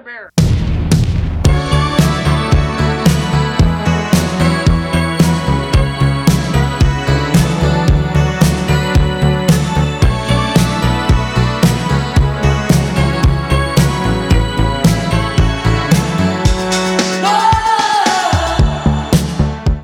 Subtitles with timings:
[0.00, 0.30] bear.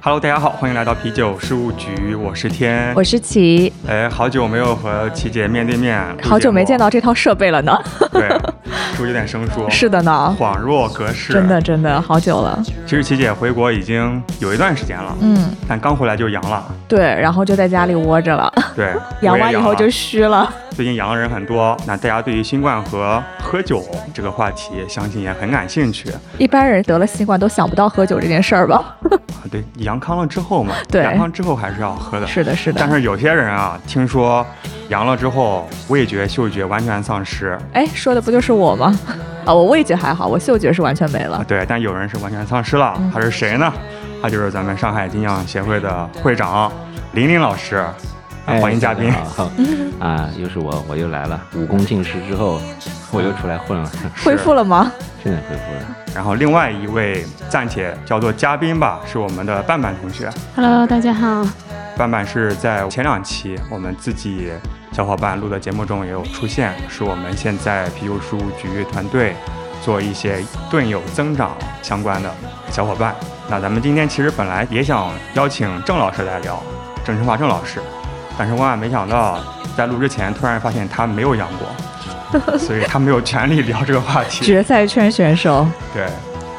[0.04, 2.92] Hello，大家好，欢迎来到啤酒事务局，我是天。
[2.96, 6.90] 我是琪，哎，好久没有和琪姐面对面，好久没见到。
[6.90, 7.78] 这套设备了呢。
[8.10, 8.28] 对，
[8.92, 9.68] 是不是有点生疏？
[9.70, 11.32] 是的呢，恍若隔世。
[11.32, 12.62] 真的真的好久了。
[12.86, 16.64] 其实琪姐回国已经有一段时间了，嗯，但刚回来就阳了。
[16.88, 18.52] 对，然后就在家里窝着了。
[18.74, 20.52] 对， 阳完以后就虚了。
[20.70, 23.84] 最近阳的人很多，那大家对于新冠和喝酒
[24.14, 26.10] 这个话题，相信也很感兴趣。
[26.38, 28.96] 一般人得了新冠都想不到喝酒这件事儿吧？
[29.10, 32.26] 啊，对，阳康了之后嘛，对阳康之后还是要喝的。
[32.26, 32.80] 是的，是的。
[32.80, 34.44] 但是有些人啊，听说
[34.88, 38.96] 阳了之后，味觉、嗅觉完全丧失哎，说的不就是我吗？
[39.44, 41.44] 啊，我味觉还好，我嗅觉是完全没啊了。。
[41.48, 43.72] 对，但有人是完全丧失了，嗯他是谁呢？
[44.22, 46.70] 他就是咱们上海金酿协会的会长
[47.12, 47.84] 林林老师，
[48.46, 49.10] 欢迎嘉宾。
[49.12, 49.50] 好
[49.98, 51.40] 啊，又是我，我又来了。
[51.56, 52.60] 武功尽失之后，
[53.10, 53.90] 我又出来混了，
[54.24, 54.92] 恢复了吗？
[55.24, 55.96] 现在恢复了。
[56.14, 60.30] 然后另外一位暂且叫做嘉宾吧，是我们的半半同学。
[60.54, 61.44] Hello，大家好。
[61.96, 64.50] 半半是在前两期我们自己
[64.92, 69.34] 小伙伴录的节目中也有出现，是我们现在啤酒事务局团队
[69.82, 72.30] 做一些盾友增长相关的
[72.70, 73.14] 小伙伴。
[73.48, 76.62] 那咱们今天其实本来也想邀请郑老师来聊，
[77.04, 77.80] 郑成华郑老师，
[78.36, 79.40] 但是万万没想到
[79.76, 84.44] 在录之前突然发现他没有阳过，所以他没有权利聊这个话题。
[84.44, 86.06] 决赛圈选手，对，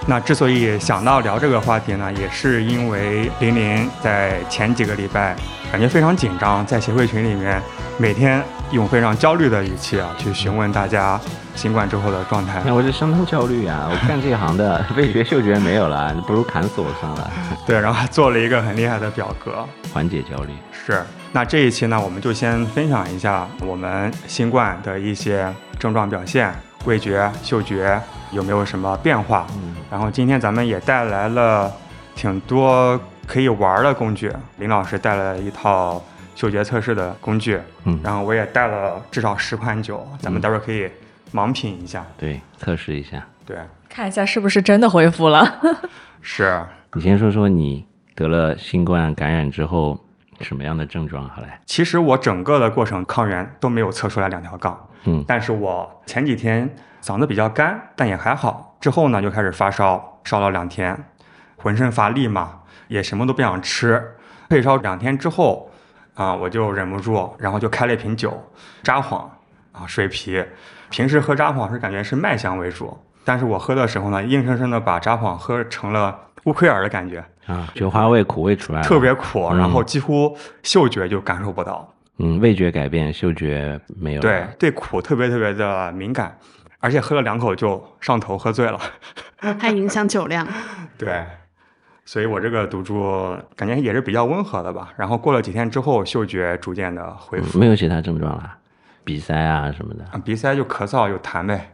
[0.05, 5.35] 那之所以想到聊这个话题呢，也是因为林林在前几个礼拜
[5.71, 7.61] 感觉非常紧张，在协会群里面
[7.97, 11.19] 每天用非常焦虑的语气啊去询问大家
[11.55, 12.61] 新冠之后的状态。
[12.65, 13.89] 那我是相当焦虑啊！
[13.89, 17.31] 我干这一行的， 味觉嗅觉没有了，不如砍死我算了，
[17.65, 19.65] 对，然后还做了一个很厉害的表格。
[19.93, 20.51] 缓解焦虑。
[20.71, 21.01] 是，
[21.31, 25.47] 那这一期呢，我们就先分享一下我们新冠的一些
[25.79, 26.53] 症状表现，
[26.85, 28.01] 味觉、嗅觉
[28.31, 29.47] 有没有什么变化。
[29.55, 31.71] 嗯，然后今天咱们也带来了
[32.15, 36.01] 挺多可以玩的工具，林老师带了一套
[36.35, 40.89] 嗅觉测试的工具，嗯然后我也带了至少十款酒，咱们待会儿可以
[41.33, 42.05] 盲品一下。
[42.17, 43.25] 对，测试一下。
[43.45, 43.57] 对，
[43.89, 45.59] 看一下是不是真的恢复了。
[46.21, 49.99] 是，你先说说你得了新冠感染之后
[50.41, 51.27] 什么样的症状？
[51.29, 51.47] 好嘞。
[51.65, 60.97] 其实我整个的过程抗原都没有测出来两条杠，嗯但是我前几天嗓子比较干，但也还好，之后呢就开始发烧，烧了两天，
[61.57, 64.15] 浑身乏力嘛，也什么都不想吃。
[64.49, 65.69] 退烧两天之后，
[66.13, 68.31] 啊、我就忍不住，然后就开了一瓶酒，
[68.83, 69.25] 札幌
[69.71, 70.45] 啊，水啤。
[70.89, 81.92] 平时喝札幌是感觉是麦香为主，但是我喝的时候呢，硬生生的把札幌喝成了乌奎尔的感觉，啊，酒花味、苦味出来，特别苦，然后几乎嗅觉就感受不到。
[82.17, 84.21] 嗯，味觉改变，嗅觉没有。
[84.21, 86.37] 对对，苦特别特别的敏感，
[86.79, 88.79] 而且喝了两口就上头，喝醉了。
[89.59, 90.47] 还影响酒量。
[90.97, 91.25] 对，
[92.05, 94.93] 所以我这个毒株感觉也是比较温和的吧。
[94.95, 98.57] 然后过了几天之后，嗅觉逐渐的恢复，嗯没有其他症状了，
[99.03, 101.69] 鼻塞啊什么的啊鼻塞就咳嗽有痰呗。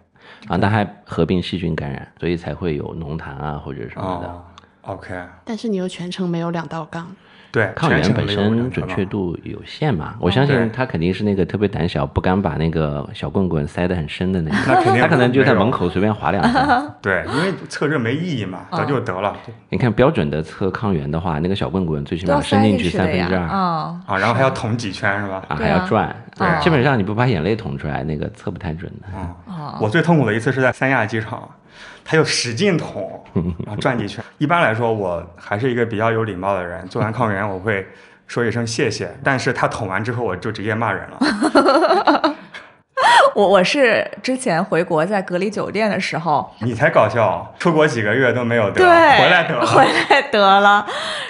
[0.48, 4.28] 啊，但还合并细菌感染，所以才会有浓痰啊或者什么的。
[4.28, 4.46] 哦
[4.82, 5.14] ，OK，
[5.44, 7.14] 但是你又全程没有两道杠，
[7.52, 16.82] 对，抗原本身准确度有限嘛，我相信他肯定是那个特别胆小，不敢把那个小棍棍塞得很深的那个，他肯定他可能就在门口随便划两下。
[17.02, 19.36] 对，因为测这没意义嘛，得就得了。
[19.70, 25.44] 你看标准的测抗原的话，那个小棍棍最起码伸进去三分之二啊，然后还要捅几圈是吧？
[25.48, 29.08] 啊还要转，对基本上你不把眼泪捅出来，那个测不太准的。
[29.82, 31.50] 我最痛苦的一次是在三亚机场，
[32.03, 33.24] 他就使劲捅，
[33.66, 34.24] 然后转几圈。
[34.38, 37.88] 一般来说，我还是一个比较有礼貌的人，做完抗原我会
[38.28, 42.35] 说一声谢谢，但是他捅完之后，我就直接骂人了。
[43.35, 49.66] 我我是之前回国在隔离酒店的时候，你才搞笑，出国几个月都没有得，对，回来得了。
[49.66, 50.85] 回来得了。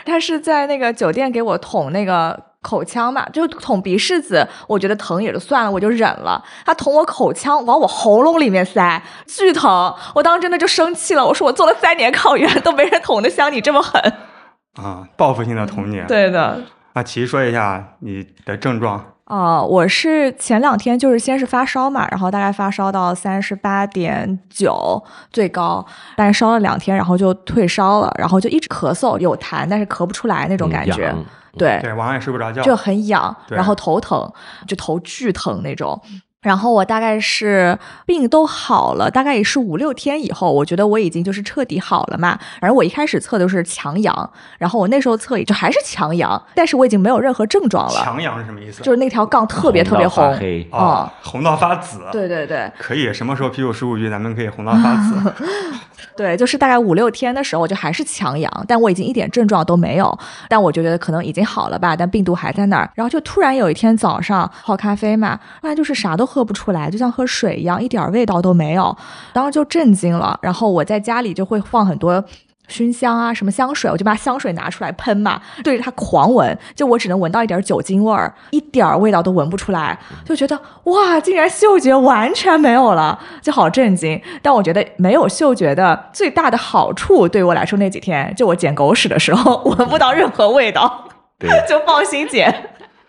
[0.06, 6.44] 他是在那个酒店给我捅那个口腔嘛，就捅鼻拭子，我觉得疼也就算了，我就忍了。
[6.66, 9.94] 他捅我口腔，往我喉咙里面塞，巨疼。
[10.14, 14.02] 我当时真的就生气了，我说我做了三年抗原，都没人捅的像你这么狠。
[14.82, 16.62] 啊，报复性的捅你。，对的。
[16.94, 19.14] 那琪说一下你的症状。
[19.26, 25.02] 啊、我是前两天就是先是发烧嘛，然后大概发烧到三十八点九
[25.32, 25.86] 最高，
[26.16, 31.24] 但是烧了两天，然后就退烧了，然后就一直咳嗽，有痰，但是咳不出来那种感觉，痒
[31.57, 32.62] 对，对，晚上也睡不着觉。
[32.62, 34.31] 就很痒，然后头疼，
[34.68, 36.01] 就头巨疼那种。
[36.42, 42.40] 然后我大概是病都好了，大概也是五六天以后，我觉得我已经就是彻底好了嘛。
[42.62, 48.82] 反正我一开始测都是强阳，然后我那时候测也就还是强阳，但是我已经没有任何症状了，强阳是什么意思？
[48.82, 50.40] 就是那条杠特别特别红红到发。
[50.40, 52.00] 黑，哦，红到发紫。
[52.14, 55.34] 对对对可以，什么时候啤酒十五局咱们可以红到发紫？
[56.16, 60.18] 对，就是大概五六天的时候，就还是强阳，但我已经一点症状都没有。
[60.50, 62.90] 但我就觉得可能已经好了吧，但病毒还在那儿。
[62.96, 68.96] 然后就突然有一天早上泡咖啡嘛，突然就是啥都喝不出来，就像喝水一样，一点味道都没有。
[69.34, 70.38] 当时就震惊了。
[70.42, 72.24] 然后我在家里就会放很多。
[72.72, 84.22] 熏香啊，什么香水，我就把香水拿出来喷嘛， 对着它狂闻，就我只能闻到一点酒精味儿，一点儿味道都闻不出来，就觉得哇，竟然嗅觉完全没有了，就好震惊。
[84.44, 91.06] 但我觉得没有嗅觉的最大的好处，对我来说那几天，就我捡狗屎的时候闻不到任何味道，
[91.68, 92.54] 就放心捡。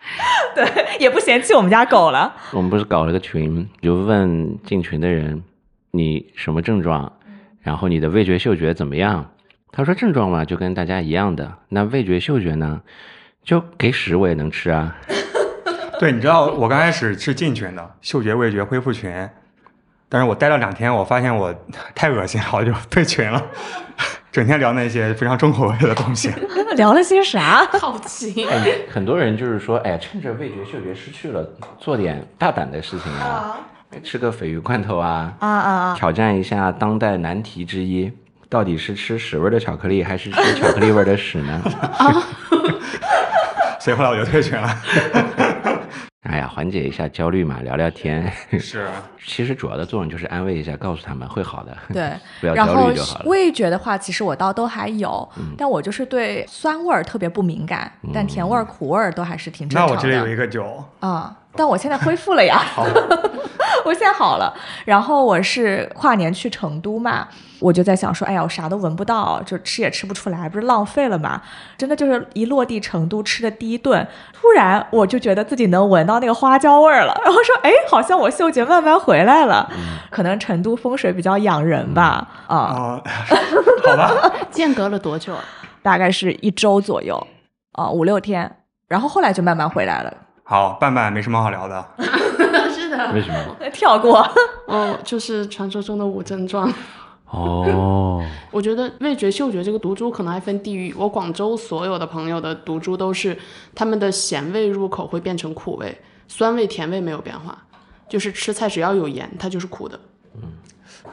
[0.55, 0.67] 对，
[0.99, 2.35] 也不嫌弃我们家狗了。
[2.52, 5.43] 我们不是搞了个群，就问进群的人
[5.93, 7.12] 你什么症状，
[7.61, 9.31] 然后你的味觉嗅觉怎么样？
[9.73, 12.81] 他说症状嘛就跟大家一样的，那味觉嗅觉呢，
[13.44, 14.97] 就给屎我也能吃啊。
[16.00, 19.29] 对，你知道我刚开始是进群的，嗅觉味觉恢复群，
[20.08, 21.55] 但是我待了两天，我发现我
[21.94, 23.46] 太恶心了，我就退群了。
[24.32, 26.31] 整天聊那些非常重口味的东西，
[26.77, 27.67] 聊了些啥？
[27.81, 28.47] 好奇。
[28.49, 31.44] 哎，很多人就是说，哎，趁着味觉嗅觉失去了，
[31.79, 33.59] 做点大胆的事情啊，
[34.05, 35.94] 吃个鲱鱼罐头啊，啊啊啊！
[35.97, 38.12] 挑战一下当代难题之一，
[38.49, 41.61] 到底是吃屎味儿的巧克力，还是吃巧克力味儿的屎呢？
[43.81, 44.69] 所以后来我就退群了。
[46.31, 48.31] 哎呀，缓解一下焦虑嘛，聊聊天。
[48.59, 48.93] 是，啊
[49.27, 53.25] 其实主要的作用就是安慰一下，告诉他们会好的，对，不要然后焦虑就好了。
[53.27, 59.94] 味觉的话，其实我倒都还有，嗯但我就是对酸味儿特别不敏感，但甜味儿、苦味儿都还是挺正常的。
[59.94, 62.62] 那我这里有一个酒，啊、但我现在恢复了呀，
[63.85, 64.55] 我现在好了。
[64.85, 67.27] 然后我是跨年去成都嘛，
[67.60, 71.40] 我就在想说，哎呀，我啥都闻不到，就吃也吃不出来，不是浪费了吗？
[71.76, 79.70] 真的就是一落地成都吃的第一顿，突然我就觉得自己能闻到那个花椒味儿了， 然后说，哎，好像我嗅觉慢慢回来了，
[80.10, 83.02] 可能成都风水比较养人吧，啊、啊、
[83.84, 84.10] 好吧，
[84.50, 85.44] 间隔了多久啊？
[85.82, 87.26] 大概是一周左右，
[87.72, 88.50] 啊、五六天，
[88.88, 90.12] 然后后来就慢慢回来了，
[90.44, 91.84] 好，半半没什么好聊的，
[92.74, 93.70] 是的，为什么？
[93.70, 94.26] 跳过。
[94.66, 96.72] 哦，就是传说中的五症状。
[97.31, 100.94] 哦， 我觉得味觉、嗅觉这个毒株可能还分地域。
[100.97, 103.37] 我广州所有的朋友的毒株都是
[103.75, 105.97] 他们的咸味入口会变成苦味，
[106.29, 107.56] 酸味、甜味没有变化，
[108.09, 109.99] 就是吃菜只要有盐，它就是苦的。
[110.35, 110.43] 嗯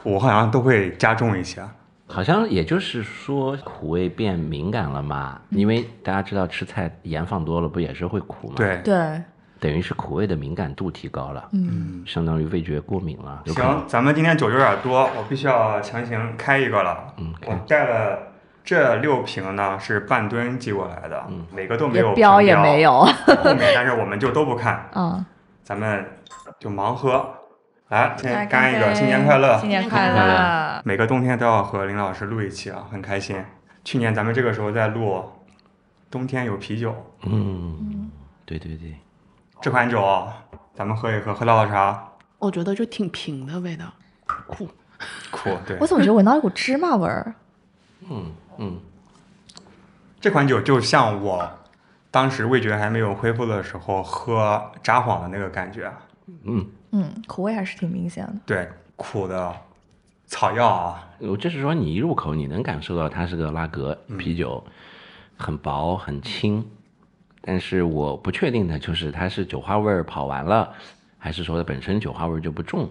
[0.02, 1.62] 我好像都会加重一些。
[2.06, 9.22] 好像也就是说苦味变敏感了嘛，因为大家知道吃菜盐放多了不也是会苦吗？，对，对，
[9.60, 13.42] 等于是苦味的敏感度提高了，嗯，相当于味觉过敏了。
[13.46, 17.12] 行，咱们今天酒有点多，我必须要强行开一个了。
[17.18, 18.18] 嗯我带了
[18.64, 23.00] 这六瓶呢，是半吨寄过来的，嗯每个都没有标也没有，
[23.42, 25.24] 后面，但是我们就都不看，嗯，
[25.64, 26.04] 咱们
[26.58, 27.34] 就盲喝。
[27.88, 29.58] 来，先干一个，新年快乐！
[29.58, 30.82] 新年快新年快乐！
[30.84, 33.42] 每个冬天都要和林老师录一期啊，很开心。
[33.82, 35.24] 去年咱们这个时候在录，
[36.10, 38.10] 冬天有啤酒，嗯，
[38.44, 38.94] 对对对，
[39.60, 40.28] 这款酒
[40.74, 42.08] 咱们喝一喝，喝到了啥？
[42.38, 43.86] 我觉得就挺平的味道，
[44.26, 44.68] 苦。
[45.30, 47.34] 苦，对我，总觉得闻到一股芝麻味儿。
[48.10, 48.80] 嗯嗯，
[50.20, 51.48] 这款酒就像我
[52.10, 55.92] 当时味觉还没有恢复的时候喝札幌的那个感觉，
[56.44, 58.34] 嗯，嗯，苦味还是挺明显的。
[58.44, 59.54] 对，苦的
[60.26, 64.64] 草药啊，我就是说你一入口你能感受到它是个拉格啤酒，
[65.36, 66.68] 很薄很轻，
[67.48, 70.68] 但是我不确定的就是它是酒花味儿跑完了，
[71.16, 72.86] 还是说它本身酒花味儿就不重。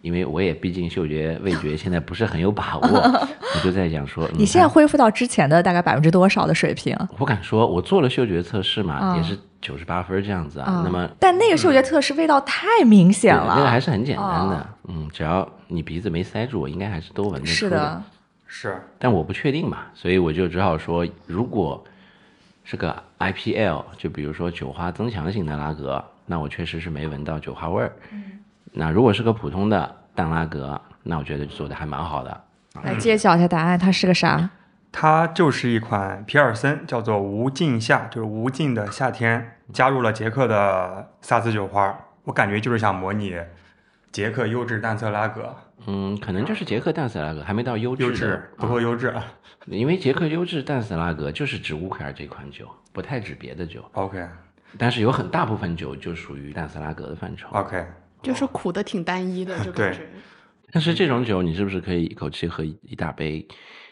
[0.00, 6.96] 因为我也毕竟嗅觉味觉现在不是很有把握， 我就在想说，嗯你现在恢复到之前的大概百分之多少的水平？
[7.18, 10.70] 我敢说，我做了嗅觉测试嘛，嗯也是九十八分这样子啊。
[10.70, 13.54] 啊那么但那个嗅觉测试味道太明显了。
[13.56, 18.02] 那个还是很简单的哦，嗯，只要你鼻子没塞住，应该还是都闻得出是的，
[18.46, 21.82] 是但我不确定嘛，所以我就只好说，如果
[22.68, 27.92] 是个 IPL，就比如说酒花增强型的拉格，那我确实是没闻到酒花味儿。
[28.72, 32.44] 那如果是个普通的淡拉格，那我觉得做的还蛮好的。
[32.82, 34.50] 来揭晓一下答案，它是个啥？
[34.90, 43.36] 它就是一款皮尔森，叫做无尽夏，就是无尽的夏天，加入了捷克的萨斯酒花，我感觉就是想模拟
[44.10, 45.54] 捷克优质淡色拉格，
[45.86, 49.24] 嗯，可能就是捷克淡色拉格还没到优质优质不够啊优质啊。
[49.66, 53.84] 因为捷克优质淡色拉格就是指乌克尔这款酒，不太指别的酒。
[53.92, 54.24] OK
[54.78, 57.48] 但是有很大部分酒就属于淡色拉格的范畴。
[57.52, 57.84] OK，
[58.22, 60.00] 就是苦的挺单一的，就感觉。
[60.70, 63.46] 但是这种酒你是不是可以一口气喝一一大杯？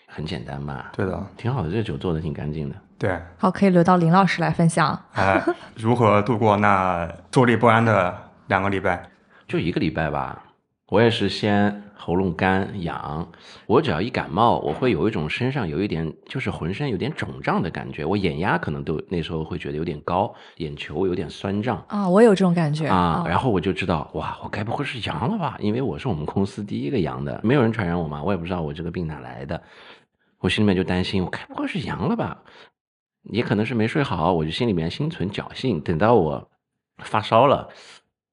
[0.07, 2.77] 很简单嘛，对的，挺好的，这个酒做的挺干净的。
[2.97, 4.97] 对，好，可以留到林老师来分享。
[5.15, 5.43] 哎，
[5.75, 9.11] 如何度过那坐立不安的两个礼拜？
[9.49, 10.41] 就一个礼拜吧。
[10.89, 13.27] 我也是先喉咙干痒，
[13.67, 18.05] 我只要一感冒，我会有一种身上有一点，就是浑身有点肿胀的感觉。
[18.05, 23.25] 我眼压可能都那时候会觉得有点高，眼球有点酸胀啊，我有这种感觉啊。
[23.27, 25.57] 然后我就知道，哇，我该不会是阳了吧？
[25.59, 29.63] 因为我是我们公司第一个阳的，没有人传染我嘛，我也不知道我这个病哪来的。
[30.41, 32.43] 我心里面就担心，我该不会是阳了吧？
[33.31, 35.81] 也可能是没睡好，我就心里面心存侥幸。
[35.81, 36.51] 等到我
[36.99, 37.71] 发烧了，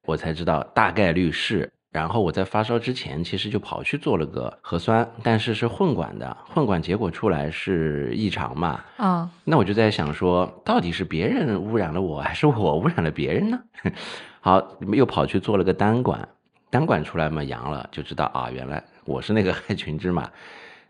[0.05, 1.71] 我才知道大概率是。
[1.91, 8.79] 然后我在发烧之前，其实就跑去做了个核酸，但是是混管的，混管结果出来是异常嘛。
[8.95, 13.59] 啊，那我就在想说，到底是别人污染了我，还是我污染了别人呢？
[14.39, 16.25] 好，又跑去做了个单管，
[16.69, 20.29] 单管出来嘛阳了，就知道啊，原来我是那个 害群之马。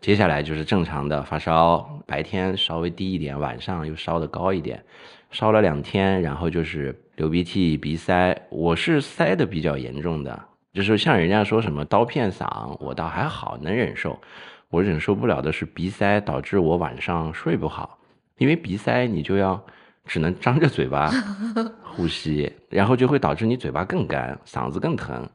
[0.00, 4.84] 接下来就是正常的发烧，白天稍微低一点，晚上又烧的高一点，
[5.32, 10.44] 烧了两天，然后就是流鼻涕、鼻塞，我是塞的比较严重的。
[10.72, 14.20] 就是像人家说什么刀片嗓，我倒还好能忍受，
[14.70, 17.98] 我忍受不了的是鼻塞，导致我晚上睡不好。
[18.38, 19.62] 因为鼻塞你就要
[20.06, 21.10] 只能张着嘴巴
[21.84, 25.28] 呼吸，然后就会导致你嘴巴更干，嗓子更疼。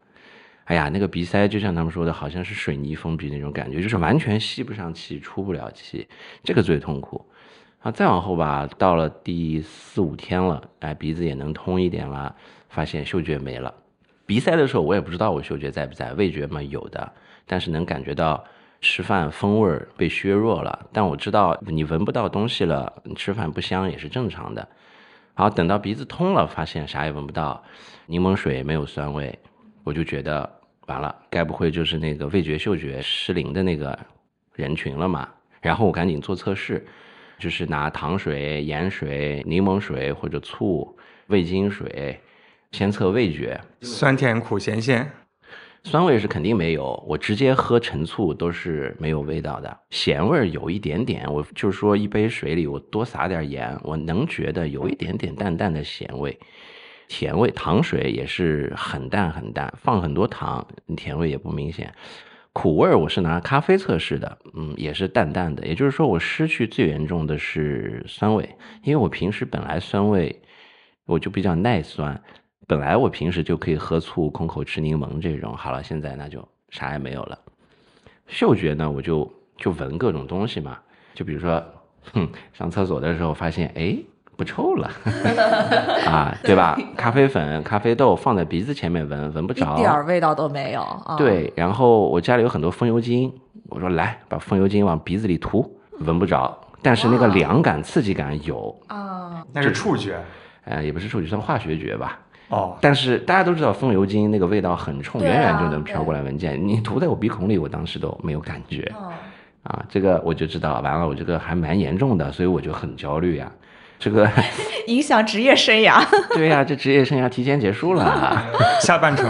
[0.66, 6.08] 哎呀，那个鼻塞就像他们说的，好像是水泥封鼻那种感觉，就是完全吸不上气，出不了气，
[6.44, 7.24] 这个最痛苦。
[7.80, 12.36] 啊，再往后吧，到了第四五天了，哎，鼻子也能通一点了，
[12.70, 13.74] 发现嗅觉没了。
[14.28, 17.14] 鼻塞的时候，我也不知道我嗅觉在不在，味觉嘛有的，
[17.46, 18.44] 但是能感觉到
[18.82, 20.86] 吃饭风味被削弱了。
[20.92, 24.68] 但我知道你闻不到东西了，吃饭不香也是正常的。
[25.34, 27.64] 好，等到鼻子通了，发现啥也闻不到，
[28.06, 29.40] 柠檬水没有酸味，
[29.86, 33.98] 我就觉得完了，该不会就是那个味觉嗅觉失灵的那个
[34.56, 35.30] 人群了嘛？
[35.62, 36.86] 然后我赶紧做测试，
[37.40, 42.20] 就是拿糖水、盐水、柠檬水或者醋、味精水。
[42.78, 45.12] 先测味觉，酸甜苦咸鲜，
[45.84, 47.04] 酸味是肯定没有。
[47.08, 51.26] 我直接喝陈醋都是没有味道的，咸味有一点点。
[51.34, 56.38] 我就是说，一杯水里我多撒点盐，我能觉得有一点点淡淡的咸味。
[57.08, 61.92] 甜味糖水也是很淡很淡，放很多糖，甜味也不明显。
[62.54, 65.66] 苦味我是拿咖啡测试的，嗯，也是淡淡的。
[65.66, 68.48] 也就是说，我失去最严重的是酸味，
[68.84, 70.44] 因为我平时本来酸味
[71.08, 72.22] 我就比较耐酸。
[72.70, 77.40] 本来我平时就可以喝醋、空口吃柠檬这种，好了，现在那就啥也没有了。
[78.28, 80.78] 嗅觉呢，我就就闻各种东西嘛，
[81.14, 81.64] 就比如说，
[82.12, 83.98] 哼，上厕所的时候发现，哎，
[84.36, 84.92] 不臭了，
[86.12, 86.78] 啊，对吧？
[86.98, 90.86] 咖啡粉、咖啡豆放在鼻子前面闻，闻不着，一点味道都没有。
[91.18, 93.34] 对，然后我家里有很多风油精，
[93.70, 100.22] 我说来把风油精往鼻子里涂，闻不着，但是那个凉感、刺激感有啊，那是触觉，
[100.66, 102.20] 呃，也不是触觉，算化学觉吧。
[102.50, 106.58] 哦，但是大家都知道风油精那个味道很冲，远远就能飘过来闻见。
[106.66, 108.90] 你涂在我鼻孔里，我当时都没有感觉。
[109.64, 113.52] 啊，这个我就知道，完了，我这个还蛮严重的，所以我就很焦虑呀。
[114.00, 114.30] 这个
[114.88, 116.06] 影响职业生涯。
[116.36, 118.42] 对呀，这职业生涯提前结束了，
[118.82, 119.26] 下半程，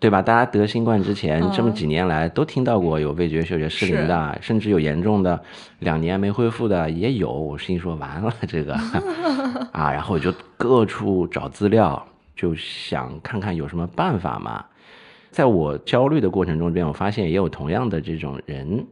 [0.00, 0.20] 对吧？
[0.20, 5.42] 大家得新冠之前这么几年来都听到过有味觉嗅觉失灵的，甚至有严重的
[5.80, 7.32] 两年没恢复的也有。
[7.32, 8.74] 我心说完了这个
[9.72, 12.06] 啊，然后我就各处找资料，
[12.36, 14.64] 就想看看有什么办法嘛。
[15.30, 18.86] 在我焦虑的过程中边，我发现也有同样的这种人。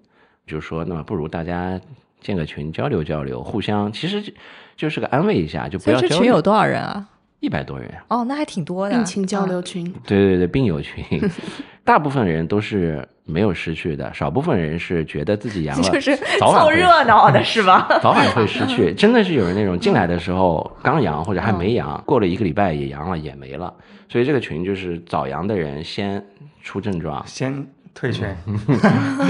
[0.45, 1.81] 就说，那么不如大家
[2.23, 4.33] 建个群交流交流，互相其实
[4.75, 6.01] 就是个安慰一下，就不要。
[6.01, 7.07] 这群有多少人啊？
[7.41, 7.93] 一百多人。
[8.09, 8.95] 哦，那还挺多的。
[8.95, 9.85] 病情交流群。
[10.07, 11.05] 对对对，病友群，
[11.85, 17.89] 大部分人都是没有失去的，少部分人是觉得自己阳了， 就是凑热闹的是吧？
[18.01, 23.75] 早晚会失去， 真的是有人那种进来的时候刚阳或者还没阳，过了一个礼拜也阳了也没了，
[24.09, 26.25] 所以这个群就是早阳的人先
[26.63, 27.67] 出症状，先。
[27.95, 28.37] 退圈，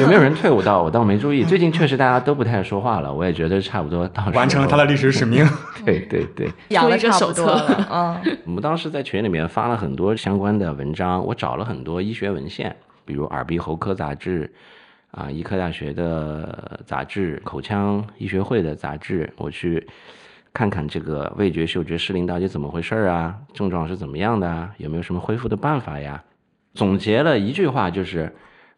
[0.00, 0.82] 有没有人退伍到？
[0.82, 1.44] 我倒没注意。
[1.44, 5.46] 最近确实大家都不太说话了，我也觉得差不多到完成了他的历史使命。
[5.84, 7.88] 对对对，养了差不多了。
[7.90, 14.50] 嗯， 我们当时在群里面发了很多相关的文章，我找了很多医学文献，比如耳鼻喉科杂志
[15.10, 19.86] 啊，医科大学的杂志，口腔医学会的杂志，我去
[20.54, 23.34] 看看这个味觉嗅觉失灵到底怎么回事啊？
[23.52, 24.70] 症状是怎么样的？
[24.78, 26.22] 有没有什么恢复的办法呀？
[26.74, 28.32] 总结了一句话就是。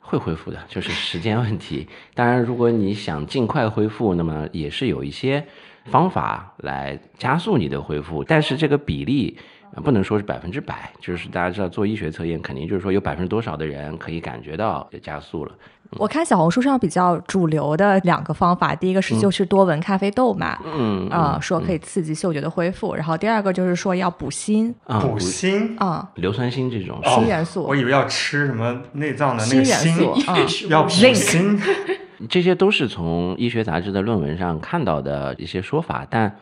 [0.06, 1.88] 会恢复的，就是时间问题。
[2.14, 5.44] 当然，如果你想尽快恢复，那么也是有一些
[5.86, 8.22] 方法来加速你的恢复。
[8.22, 9.38] 但是这个比例，
[9.82, 15.52] 不能说是百分之百，就是大家知道做医学测验，肯定就是说有百分之多少的人可以感觉到加速了。
[15.98, 25.76] 我看小红书上比较主流的两个方法，第一个是就是多闻咖啡豆嘛，嗯啊、说可以刺激嗅觉的恢复，然后第二个就是说要补锌，啊补锌。
[25.78, 31.58] 啊、硫酸锌这种锌哦元素我以为要吃什么内脏的那锌个锌，元素，啊、 要补锌。
[32.28, 36.34] 这些都是从医学杂志的论文上看到的一些说法，但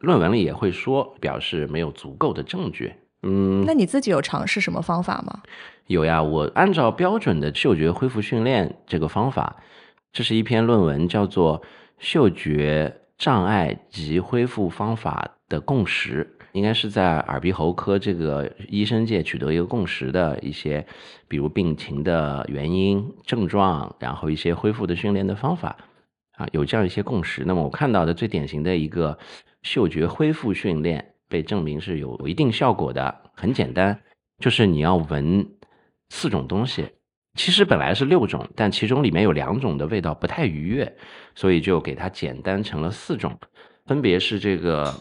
[0.00, 2.92] 论文里也会说，表示没有足够的证据。
[3.22, 5.42] 嗯，那你自己有尝试什么方法吗？
[5.86, 9.56] 有呀，我按照标准的嗅觉恢复训练这个方法，
[10.12, 11.60] 这是一篇论文，叫做
[11.98, 20.86] 《嗅觉障碍及恢复方法的共识》，应该是在耳鼻喉科这个医生界取得一个共识的一些，
[21.28, 25.76] 比如病情的原因、症状，然后一些恢复的训练的方法
[26.40, 27.44] 啊，有这样一些共识。
[27.44, 29.18] 那么我看到的最典型的一个
[29.62, 34.00] 嗅觉恢复训练被证明是有有一定效果的，很简单，
[34.38, 35.46] 就是你要闻
[36.08, 36.88] 四种东西，
[37.34, 40.96] 其实本来是六种，但其中里面有两种的味道不太愉悦，
[41.34, 43.38] 所以就给它简单成了四种，
[43.84, 44.94] 分别是这个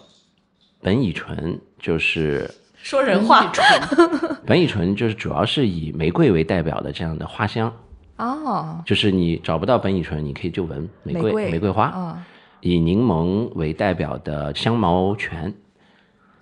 [0.82, 3.50] 苯乙醇，就是说人话
[4.46, 7.74] 苯乙醇 就是主要是以玫瑰为代表的这样的花香，
[8.20, 12.18] 哦，就是你找不到苯乙醇，你可以就闻玫瑰玫瑰花，哦、
[12.60, 15.54] 以柠檬为代表的香茅醛。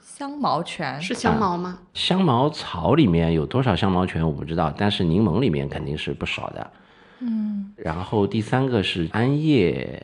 [0.01, 1.77] 香茅醛是香茅吗？
[1.93, 6.72] 香茅草里面有多少香茅醛我不知道，但是柠檬里面肯定是不少的。
[7.19, 10.03] 嗯，然后第三个是桉叶，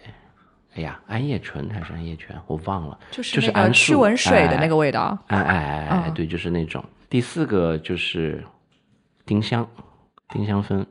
[0.76, 5.18] 哎呀，桉叶醇还是桉叶醛，我忘了，就是就是桉那个驱树蚊水的那个哎味道。
[5.28, 6.84] 哎哎哎哎，嗯对，就是那种。
[7.10, 8.44] 第四个就是
[9.26, 9.68] 丁香，
[10.30, 10.86] 丁香酚。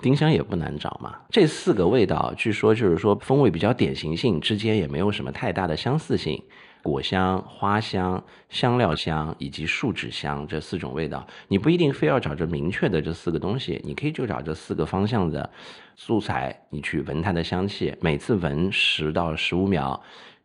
[0.00, 6.42] 丁香也不难找嘛，这四个味道据说就是说风味比较典型性，之间也没有什么太大的相似性。
[6.82, 15.48] 果香、花香、香料香以及树脂香这四种味道，你不一定非要找这明确的这四个东西，你可以就找这四个方向的
[15.96, 19.98] 素材，你去闻它的香气，每次闻十到十五秒，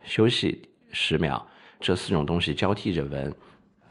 [0.05, 0.61] 休息
[0.93, 1.45] 十秒，
[1.81, 3.35] 这四种东西交替着闻，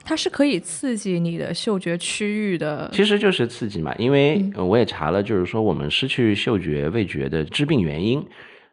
[0.09, 2.88] 它是可以刺激你的嗅觉区域的。
[2.94, 8.27] 其实就是刺激嘛，因为呃我也查了，就是说我们失去嗅觉、味觉的致病原因，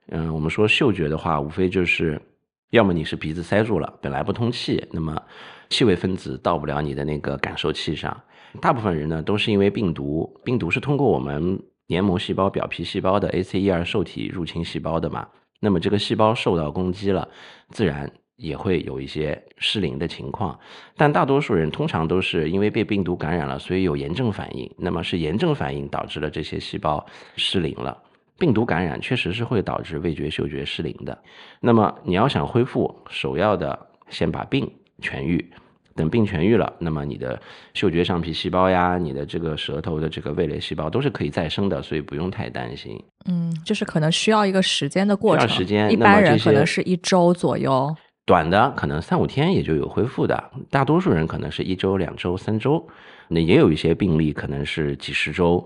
[0.08, 2.22] 嗯，我们说嗅觉的话，无非就是
[2.70, 5.22] 要么你是鼻子塞住了，本来不通气，那么
[5.70, 8.18] 气味分子到不了你的那个感受器上。
[8.62, 15.28] 大部分人呢都是因为病毒，病毒是通过我们黏膜细胞、表皮细胞的 ACE2 受体入侵细胞的嘛，
[15.60, 17.28] 那么这个细胞受到攻击了，
[17.72, 20.58] 自然也会有一些失灵的情况。
[20.98, 24.70] 但大多数人通常都是因为被病毒感染了，所以有炎症反应。
[24.78, 27.98] 那么是炎症反应导致了这些细胞失灵了。
[28.38, 31.18] 病毒感染确实是会导致味觉、嗅觉失灵的。
[31.62, 34.70] 那么你要想恢复，首要的先把病
[35.02, 35.54] 痊愈。
[35.96, 37.42] 等病痊愈了，那么你的
[37.74, 43.02] 嗅觉上皮细胞呀，你的这个舌头的这个味蕾细胞都是可以再生的，所以不用太担心。
[43.30, 45.48] 嗯，就是可能需要一个时间的过程。
[45.48, 47.96] 需要时间一般人可能是一周左右。
[48.26, 52.88] 短的可能三五天也就有恢复的，大多数人可能是一周、两周、三周，
[53.28, 55.64] 那也有一些病例可能是几十周、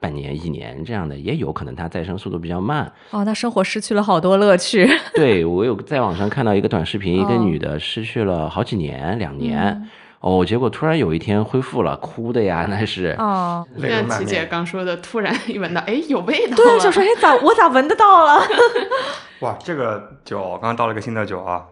[0.00, 2.92] 半年、一年这样的，也有可能它再生速度比较慢。
[3.10, 4.88] 哦，那生活失去了好多乐趣。
[5.14, 9.88] 对我有在网上看到一个短视频，一个哦女的失去了好几年，两年，嗯
[10.20, 13.14] 哦，结果突然有一天恢复了，哭的呀，那是。
[13.18, 14.44] 哦，就像琪姐。
[14.46, 16.56] 刚说的，突然一闻到，哎，有味道。
[16.56, 18.42] 对，就说哎，咋我咋闻得到了？
[19.40, 21.64] 哇，这个酒刚刚倒了个新的酒啊，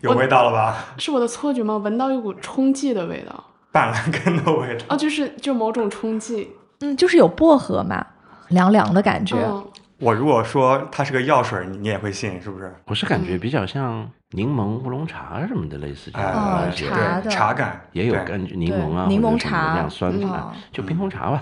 [0.00, 0.76] 有味道了吧？
[0.98, 1.76] 是我的错觉吗？
[1.76, 3.44] 闻到一股冲剂的味道。
[3.70, 4.84] 板蓝根的味道。
[4.90, 6.50] 哦，就是就某种冲剂。
[6.80, 8.04] 嗯，就是有薄荷嘛，
[8.48, 9.36] 凉凉的感觉。
[9.36, 9.64] 嗯，
[9.98, 12.74] 我如果说它是个药水，你你也会信，是不是？
[12.86, 21.40] 我是感觉比较像柠檬乌龙茶什么的，类似这样的哎，东西，茶茶感也有对感觉柠檬啊，柠檬茶这样酸嗯，就冰红茶吧。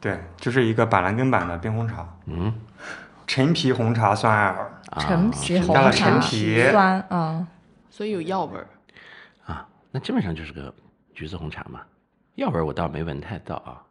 [0.00, 2.54] 对，就是一个板蓝根版的冰红茶，嗯，
[3.26, 4.72] 陈皮红茶酸艾尔。
[4.90, 7.46] 啊陈皮红加了茶陈皮酸，嗯，
[7.98, 8.68] 所以有药味儿。
[9.44, 10.72] 啊，那基本上就是个
[11.12, 11.80] 橘子红茶嘛。
[12.36, 13.82] 药味儿我倒没闻太到啊，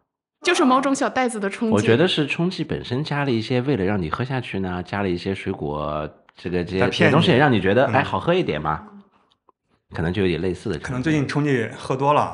[0.44, 1.76] 就是某种小袋子的冲剂。
[1.76, 8.88] 我觉得是冲剂本身加了一些，为了让你喝下去呢，加了一些水果，这个这些东西，也让你觉得嗯哎好喝一点嘛。
[9.90, 12.34] 可能就有点类似的，可能最近冲剂喝多了，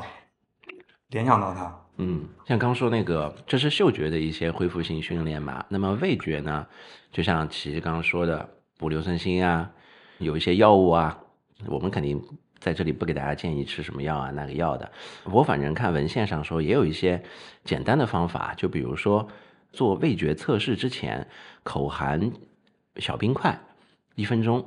[1.08, 1.76] 联想到它。
[1.96, 5.64] 嗯，像刚说那个，这是嗅觉的一些恢复性训练嘛。
[5.68, 6.64] 那么味觉呢，
[7.10, 9.68] 就像琪刚刚说的，补硫酸锌啊，
[10.18, 11.18] 有一些药物啊，
[11.66, 12.22] 我们肯定
[12.58, 14.90] 在这里不给大家建议吃什么药啊，那个药的。
[15.24, 17.22] 我反正看文献上说，也有一些
[17.64, 19.28] 简单的方法，就比如说
[19.72, 21.26] 做味觉测试之前，
[21.62, 22.32] 口含
[22.96, 23.58] 小冰块
[24.14, 24.66] 一分钟，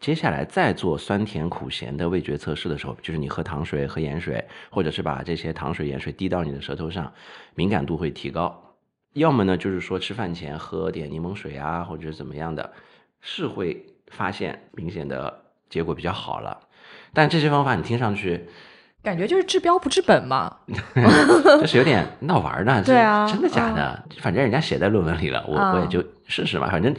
[0.00, 7.12] 接下来再做酸甜苦咸的味觉测试的时候，就是你喝糖水、喝盐水，或者是把这些糖水、盐水滴到你的舌头上，
[7.54, 8.76] 敏感度会提高。
[9.14, 12.72] 要么呢，就是说吃饭前喝点柠檬水啊，或者怎么样的，
[13.20, 15.43] 是会发现明显的
[15.74, 16.56] 结果比较好了。
[17.12, 18.48] 但这些方法你听上去
[19.02, 20.58] 感觉就是治标不治本嘛。
[21.60, 24.04] 就是有点闹玩儿的， 对啊真的假的？
[24.20, 26.94] 反正人家写在论文里了，我啊我也就试试嘛，反正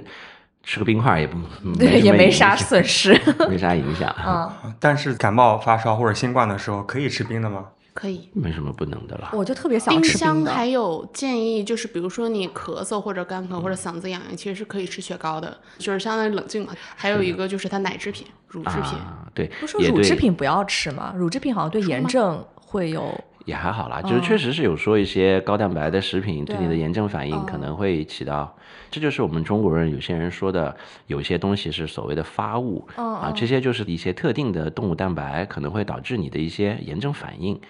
[0.62, 1.38] 吃个冰块也不
[1.80, 3.18] 对， 也没没啥损失。
[3.50, 7.66] 没啥影响，嗯，但是感冒发烧或者新冠的时候可以吃冰的吗？
[7.96, 8.30] 可以。
[8.34, 9.32] 没什么不能的了。
[9.34, 10.46] 我就特别想冰吃冰的。
[10.46, 16.74] 箱还有建议，就是比如说你咳嗽或者干咳或者嗓子痒痒，其实是可以吃雪糕的，就是相当于冷静嘛。
[16.96, 21.12] 还有一个就是它奶制品、乳制品，啊，对，不是说乳制品不要吃吗？
[21.16, 23.18] 乳制品好像对炎症会有。
[23.46, 28.58] 也还好啦，就是确实是有说一些高蛋白的食品对你的炎症反应可能会起到，
[28.90, 37.62] 这就是我们中国人有些人说的，有些东西是所谓的发物啊，这些就是一些特定的动物蛋白可能会导致你的一些炎症反应。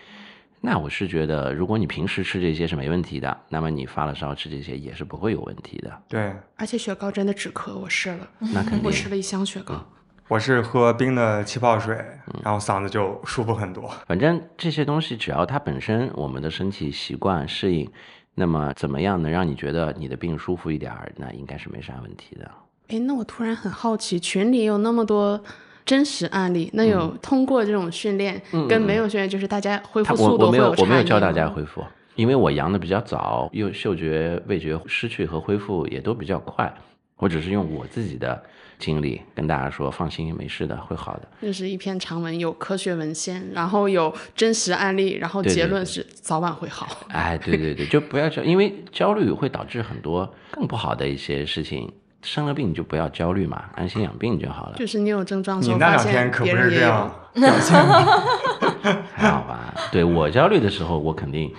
[0.66, 6.02] 那我是觉得，如果你平时吃这些是没问题的，那么你发了烧吃这些也是不会有问题的。
[6.08, 9.86] 对，而且雪糕真的止咳，我试了，那肯定我吃了一箱雪糕。
[10.28, 11.96] 我是喝冰的气泡水，
[12.34, 13.88] 嗯然后嗓子就舒服很多。
[14.08, 17.88] 反正这些东西只要它本身我们的身体习惯适应，
[18.34, 22.50] 那么怎么样能让你觉得你的病舒服一点儿，那应该是没啥问题的。
[22.88, 25.40] 哎，那我突然很好奇，群里有那么多
[25.86, 31.84] 真实案例，那有通过这种训练、跟没有训练，就是大家恢复速我我没有差异我没有教大家恢复，
[32.16, 36.74] 因为我阳的比较早，又嗅觉、味觉失去和恢复也都比较快。
[37.18, 38.44] 我只是用我自己的
[38.78, 41.22] 经历跟大家说，放心，没事的，会好的。
[41.42, 47.06] 这是一篇长文，有科学文献，然后有真实案例，然后结论是早晚会好。
[47.08, 51.90] 哎，对对对，就不要焦，因为焦虑会导致很多更不好的一些事情。
[52.26, 57.10] 生了病就不要焦虑嘛，安心养病就好了，就是你有症状你那两天可不是这样。
[57.34, 59.04] 表现的。
[59.14, 59.74] 还 好吧？
[59.92, 61.54] 对我焦虑的时候，我肯定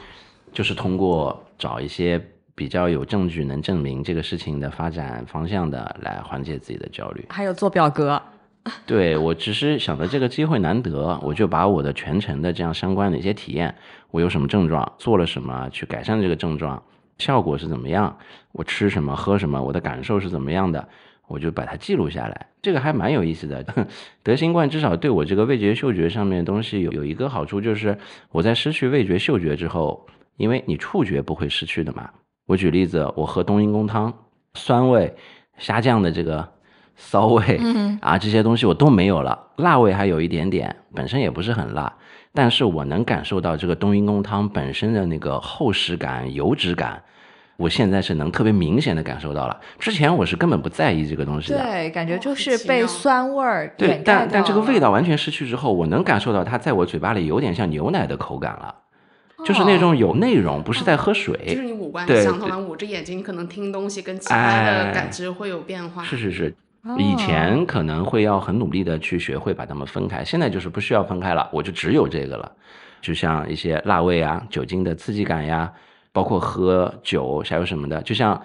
[0.53, 2.21] 就是通过找一些
[2.55, 7.25] 比较有证据能证明这个事情的发展方向的来缓解自己的焦虑。
[7.29, 8.21] 还有做表格，
[8.87, 13.75] 对我只是想着这个机会难得，我就把我的全程的这样相关的一些体验，
[14.11, 16.83] 我有什么症状，做了什么去改善这个症状，
[17.19, 18.17] 效果是怎么样，
[18.53, 20.89] 我吃什么喝什么，我的感受是怎么样的，
[21.29, 23.65] 我就把它记录下来，这个还蛮有意思的。
[24.23, 27.97] 得新冠至少对我这个味觉嗅觉上面的东西有有一个好处，就是
[28.31, 32.11] 我在失去味觉嗅觉之后，因为你触觉不会失去的嘛。
[32.47, 34.13] 我举例子，我喝冬阴功汤，
[34.55, 35.17] 酸味、
[35.59, 36.49] 虾酱的这个
[36.95, 37.61] 骚味，
[38.01, 41.93] 啊，这些东西我都没有了，辣味还有一点点，本身也不是很辣，
[42.37, 47.03] 但是我能感受到这个冬阴功汤本身的那个厚实感、油脂感，
[47.57, 49.59] 我现在是能特别明显的感受到了。
[49.79, 58.75] 之前我是根本不在意这个东西的，对，感觉就是被酸味儿对但但这个味道完全失去之后，我能感受到它在我嘴巴里有点像牛奶的口感了，
[59.45, 61.35] 就是那种有内容，不是在喝水。
[61.49, 66.05] 就是你五官对相同了，捂着眼睛，你可能听东西跟其他的哎感知会有变化。
[66.05, 66.53] 是是是，哦
[66.99, 72.53] 以前可能会要很努力的去学会把它们分开，现在就是不需要分开了，我就只有这个了。
[73.03, 75.73] 就像一些辣味啊、酒精的刺激感呀，
[76.13, 78.41] 包括喝酒还有什么的，就像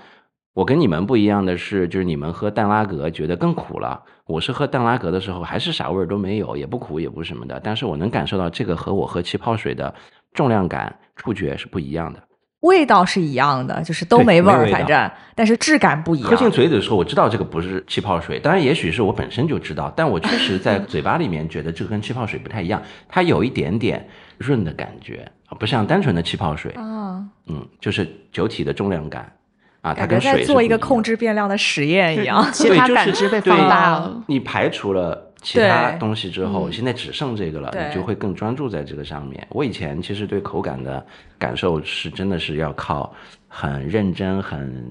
[0.53, 9.93] 我跟你们不一样的是，就是你们喝淡拉格觉得更苦了，我是喝淡拉格的时候还是啥味儿都没有，也不苦也不什么的，但是我能感受到这个和我喝气泡水的
[10.33, 12.21] 重量感、触觉是不一样的。
[12.61, 16.51] 味道是一样的，就是都没味儿，反正但是质感不一样喝进样。
[16.51, 29.31] 嘴里的时候，我知道这个不是气泡水，当然也许是我本身就知道，但我确实在 嘴巴里面觉得这跟气泡水不太一样，它有一点点润的感觉，不像单纯的气泡水，啊，嗯，就是酒体的重量感
[29.81, 32.47] 啊，它跟水是在做一个控制变量的实验一样。
[32.53, 34.23] 其他对就是感知被对放大了。
[34.27, 39.45] 你排除了其他东西之后，嗯现在只剩这个了，你就会更专注在这个上面。
[39.49, 41.03] 我以前其实对口感的
[41.37, 43.11] 感受是真的是要靠
[43.47, 44.83] 很认真、很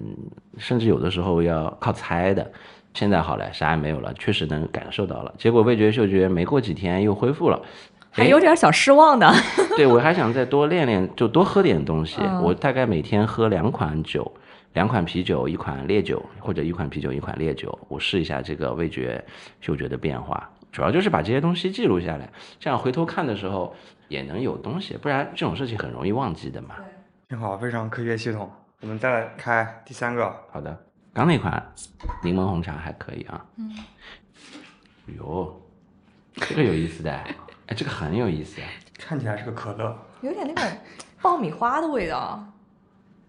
[0.59, 2.51] 甚至有的时候要靠猜的。
[2.93, 5.33] 现在好了，啥也没有了，确实能感受到了。
[5.39, 7.63] 结果味觉、嗅觉没过几天又恢复了，
[8.11, 9.33] 还有点小失望呢。
[9.79, 12.21] 对我还想再多练练，就多喝点东西。
[12.21, 14.29] 嗯我大概每天喝两款酒，
[14.73, 17.77] 两款啤酒，一款烈酒，或者一款啤酒，一款烈酒。
[17.89, 19.25] 我试一下这个味觉、
[19.61, 23.75] 嗅觉的变化，主要就是把这些东西记录下来，这样回头看的时候
[24.09, 26.77] 也能有东西，不然这种事情很容易忘记的嘛。
[27.29, 28.51] 挺好，非常科学系统。
[28.81, 31.73] 我们再来开第三个，好的，刚那款
[32.23, 33.45] 柠檬红茶还可以啊。
[33.57, 33.71] 嗯。
[35.19, 35.61] 哟，
[36.35, 38.61] 这个有意思的，哎，这个很有意思。
[38.97, 40.79] 看起来是个可乐，有点那种
[41.21, 42.45] 爆米花的味道，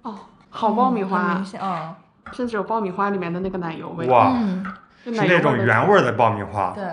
[0.03, 0.19] 哦，
[0.51, 1.95] 好爆米花明，显嗯
[2.33, 4.05] 甚至有爆米花里面的那个奶油味。
[4.07, 4.37] 哇，
[5.03, 6.71] 是那种原味儿的爆米花。
[6.75, 6.85] 对，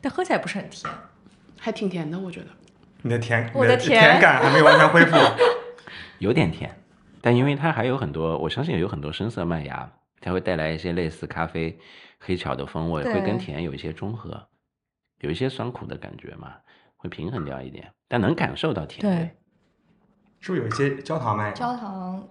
[0.00, 0.92] 但喝起来不是很甜。
[1.58, 2.46] 还挺甜的，我觉得。
[3.02, 5.16] 你的甜，我你的的甜感还没有完全恢复。
[6.18, 6.74] 有点甜，
[7.20, 11.78] 但因为它还有很多，我相信有很多深色麦芽，它会带来一些类似咖啡、
[12.20, 14.48] 黑巧的风味，会跟甜有一些中和，
[15.20, 16.54] 有一些酸苦的感觉嘛，
[16.96, 19.36] 会平衡掉一点，但能感受到甜味对，，
[20.46, 21.50] 是不是有一些焦糖麦？
[21.50, 22.22] 焦糖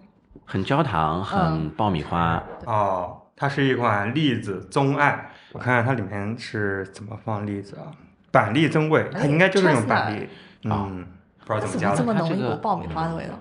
[0.45, 7.91] 很焦糖，很嗯爆米花，哦，它是一款栗子棕艾，我看看它里面是怎么放栗子啊？
[8.32, 10.23] 板栗增味，它应该就是用板栗，
[10.69, 11.06] 啊嗯，
[11.45, 12.13] 不知道怎么这怎么这。
[12.13, 13.34] 么浓一它这个股爆米花的味道？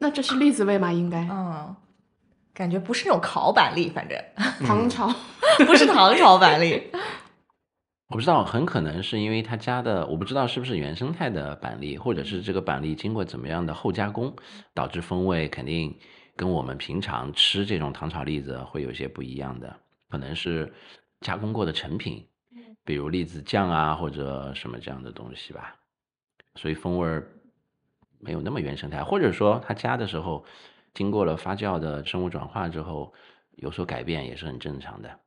[0.00, 0.92] 那这是栗子味吗？
[0.92, 1.26] 应该。
[1.30, 1.74] 嗯，
[2.52, 4.18] 感觉不是那种烤板栗，反正
[4.66, 5.10] 唐朝。
[5.66, 6.90] 不是唐朝板栗。
[8.12, 14.36] 我不知道，很可能是因为它加的，我不知道是不是原生态的板栗，或者是这个板栗经过怎么样的后加工，
[14.74, 15.98] 导致风味肯定
[16.36, 19.74] 跟我们平常吃这种糖炒栗子会有些不一样的，
[20.10, 20.70] 可能是
[21.22, 22.22] 加工过的成品，
[22.84, 25.74] 比如栗子酱啊或者什么这样的东西吧，
[26.56, 27.26] 所以风味儿
[28.20, 30.44] 没有那么原生态，或者说它加的时候
[30.92, 33.14] 经过了发酵的生物转化之后
[33.52, 35.18] 有所改变也是很正常的。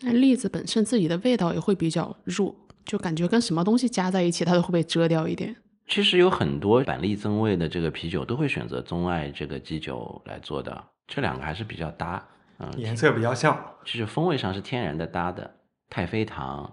[0.00, 5.54] 那栗子本身自己的味道也会比较弱，就感觉跟什么东西加在一起，它都会被遮掉一点。
[5.86, 12.24] 其实有很多板栗增味的这个啤酒都会选择棕艾这个基酒来做的，这两个还是比较搭。
[12.58, 15.50] 嗯，颜色比较像，就是风味上是天然的搭的。
[15.88, 16.70] 太妃糖、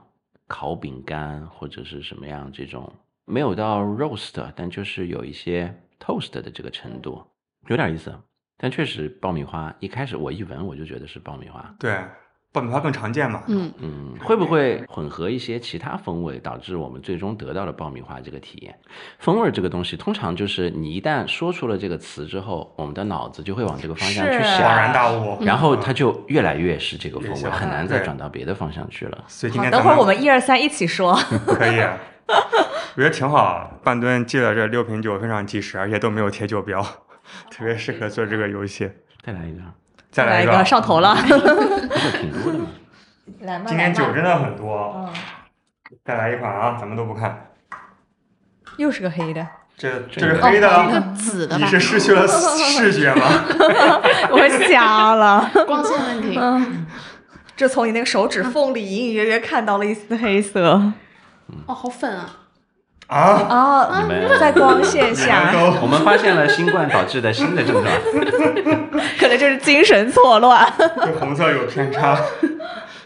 [0.48, 2.94] 烤饼干或者是什么样这种，
[3.26, 7.24] 没有到 roast，但就是有一些 toast 的这个程度，
[7.68, 8.14] 有点意思。
[8.58, 12.04] 但确实爆米花一开始我一闻我就觉得是爆米花，对，
[12.58, 13.44] 爆米花更常见嘛。
[13.48, 18.76] 嗯，嗯，会不会混合一些其他风味，导致我们最终得到了爆米花这个体验？
[19.20, 25.38] 风味儿这个东西，通常就是你一旦说出了这个词之后，我们的脑子就会往这个方向去想恍想，然大悟。
[25.42, 29.24] 然后它就越来越是这个风味，很难再转到别的方向去了。
[29.28, 31.14] 所以今，天等会儿我们一二三一起说。
[31.46, 31.80] 可以，
[32.28, 33.80] 我觉得挺好。
[33.84, 36.82] 半吨记了这六瓶酒，非常及时，而且都没有贴酒标，
[37.52, 38.90] 特别适合做这个游戏。
[39.22, 39.62] 再来一个，
[40.12, 41.18] 再来个一个，上头了。
[41.28, 42.68] 这个挺多的嘛。
[43.42, 44.94] 来嘛今天酒真的，的很多。
[44.96, 45.14] 嗯，
[46.04, 47.52] 再来一款啊，咱们都不看。
[48.78, 49.46] 又是个黑的，
[49.78, 53.26] 这这是黑的，这个紫的是失去了视觉吗？
[54.32, 55.50] 我瞎了。
[55.66, 56.38] 光线问题。
[56.40, 56.86] 嗯，
[57.56, 60.82] 这从你那个手指缝里隐隐约约看到了一丝黑色
[61.66, 62.30] 哦，好粉啊！
[63.08, 67.86] 啊，啊你们在光线下，我们发现了新冠导致的新的症状，
[69.20, 70.72] 可能就是精神错乱。
[70.78, 72.20] 这红色有偏差。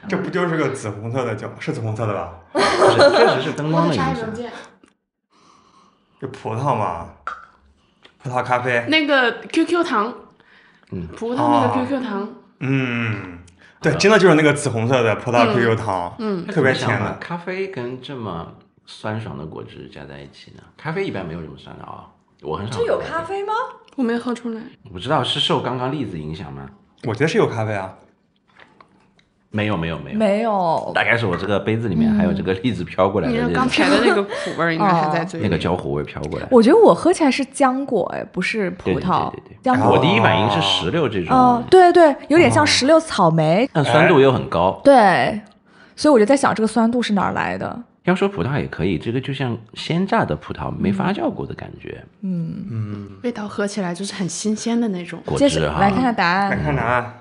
[0.10, 1.48] 这不就是个紫红色的酒？
[1.60, 2.34] 是紫红色的吧？
[2.52, 4.16] 不是确实是灯光的影响。
[6.20, 7.06] 这葡萄嘛，
[8.24, 8.84] 葡萄咖啡。
[8.90, 10.12] 那个 QQ 糖，
[10.92, 13.40] 嗯葡萄那个哦 QQ 糖，嗯，
[13.80, 17.18] 对，真的就是那个紫红色的葡萄嗯 QQ 糖，嗯，特别甜的。
[17.20, 18.48] 咖啡跟这么
[18.86, 20.64] 酸爽的果汁加在一起呢？
[20.78, 22.08] 咖啡一般没有这么酸的啊、
[22.42, 22.78] 我很少。
[22.78, 23.24] 这有咖？
[23.24, 23.54] 啡吗？
[23.96, 24.62] 我没喝出来。
[24.86, 26.70] 我不知道是受刚刚栗子影响吗？
[27.04, 27.94] 我觉得是有咖啡啊。
[29.54, 35.46] 没有没有没有，没有，大概是我这个杯子里面还有这个栗子飘过来的这你说刚才的那个苦味儿应该还在嘴里。
[35.46, 36.48] 那个焦糊味飘过来。
[36.50, 39.92] 我觉得我喝起来是浆果，哎，不是葡对对萄对对对，浆果。
[39.92, 43.70] 我第一反应是石榴这种，哦，对对，有点像石榴草莓。
[43.74, 44.80] 但酸度又很高。
[44.86, 45.42] 对，
[45.98, 47.84] 所以我就在想，这个酸度是哪儿来的？
[48.04, 55.22] 要说葡萄也可以，这个就像鲜榨的葡萄没发酵过的感觉，嗯，嗯，味道喝起来就是很新鲜的那种。
[55.26, 55.76] 果接汁哈。
[55.76, 56.64] 着来看看答案来案。
[56.64, 57.14] 看答案，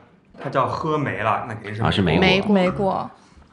[0.43, 3.11] 它叫喝梅了，那肯定是啊是梅梅果莓果、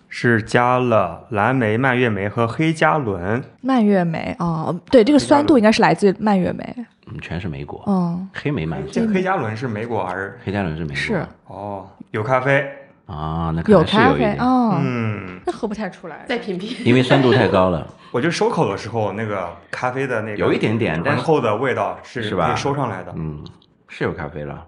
[0.08, 3.44] 是加了蓝莓、蔓越莓和黑加仑。
[3.60, 6.64] 蔓越莓哦，对，这个酸度应该是来自于蔓越莓。
[7.08, 10.40] 嗯，全是莓果，嗯，黑莓蔓这黑加仑是莓果还是？
[10.46, 12.66] 黑加仑是莓果，是哦，有咖啡。
[13.08, 16.26] 啊，那可有能是咖啡哦，嗯，那喝不太出来。
[16.30, 16.86] 再品品。
[16.86, 17.88] 因为酸度太高了。
[18.12, 23.14] 我觉得收口的时候，那个咖啡的那个有一点点但是醇厚的味道是是吧可以收上来的。
[23.18, 23.44] 嗯，
[23.90, 24.66] 是有咖啡了。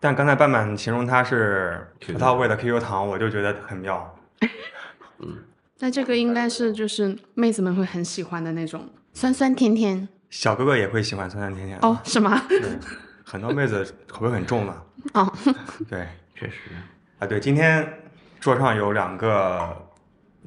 [0.00, 4.14] 但刚才半半形容它是葡萄味的 QQ 糖，我就觉得很妙。
[5.20, 5.28] 嗯
[5.78, 11.78] 那这个应该是就是妹子们会很喜欢的那种酸酸甜甜小哥哥也会喜欢酸酸甜甜。
[11.82, 12.42] 哦，是吗？
[12.48, 12.60] 对，
[13.24, 14.72] 很多妹子口味很重的。
[15.14, 15.30] 哦，
[15.88, 16.54] 对确实，
[17.18, 17.86] 啊，对，今天
[18.38, 19.74] 桌上有两个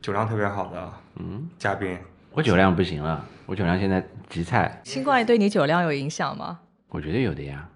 [0.02, 1.98] 酒量特别好的嗯，嘉宾，
[2.32, 6.60] 我酒量不行了，我酒量现在急菜，新冠对你酒量有影响吗？
[6.90, 7.68] 我觉得有的呀，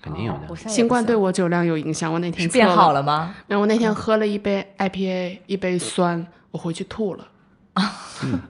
[0.00, 0.54] 肯定有的。
[0.54, 3.34] 新冠对我酒量有影响，我那天是变好了吗？
[3.48, 7.26] 没有，我那天喝了一杯 IPA，一杯酸，我回去吐了。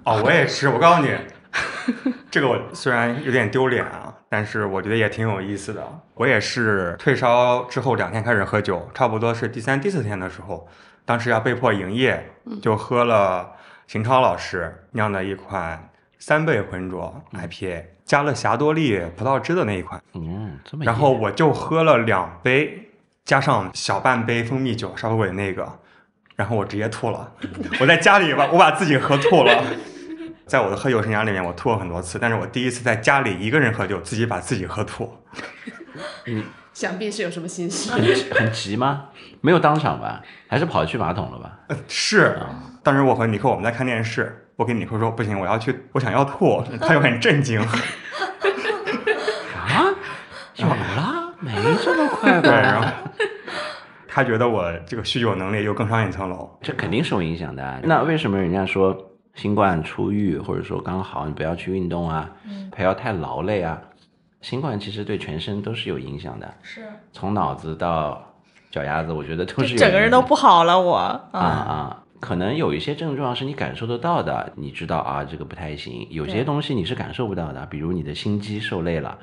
[0.05, 1.09] 哦，我也是，我告诉你，
[2.31, 5.83] 这个我虽然有点丢脸啊，但是我觉得也挺有意思的。
[6.14, 10.68] 我也是退烧之后两天开始喝酒，差不多是第三、第四天的时候，
[11.05, 13.53] 当时要被迫营业，就喝了
[13.87, 20.03] 邢超老师酿的一款三倍浑浊 IPA，加了霞多丽葡萄汁的那一款。
[20.14, 22.90] 嗯，这么然后我就喝了两杯，
[23.24, 25.66] 加上小半杯蜂蜜酒稍微那个，
[26.37, 27.33] 然后我直接吐了。
[27.81, 29.64] 我在家里把我把自己喝吐了。
[30.48, 35.14] 在我的喝酒生涯里面，我吐过很多次，但是我第一次在家里一个人喝酒，自己把自己喝吐。
[36.26, 37.90] 嗯 想必是有什么心事。
[37.90, 39.06] 很很急吗？
[39.40, 40.22] 没有当场吧？
[40.48, 41.58] 还是跑去马桶了吧？
[41.68, 42.38] 呃是，
[42.82, 47.61] 当时我和尼克我们在看电视，我跟尼克说不行，我要去，我想要吐，他就很震惊。
[47.61, 47.66] 啊？
[50.54, 51.34] 怎么了？
[51.40, 52.87] 没这么快吧， 然吧？
[52.87, 53.24] 后
[54.06, 56.58] 他觉得我这个酗酒能力又更上一层楼。
[56.62, 57.80] 这肯定受影响的啊。
[57.82, 58.96] 那为什么人家说
[59.38, 62.29] 新冠初愈，或者说刚好你不要去运动啊，
[62.72, 63.81] 不要太劳累啊？
[64.40, 68.20] 新冠其实对全身都是有影响的，是，从脑子到
[68.68, 71.24] 脚丫子，我觉得都是有整个人都不好了我，啊。
[71.31, 72.05] 啊，啊。
[72.18, 76.05] 可能有一些症状是你感受得到的，你知道啊，这个不太行。
[76.11, 79.16] 有些东西你是感受不到的，比如你的心肌受累了，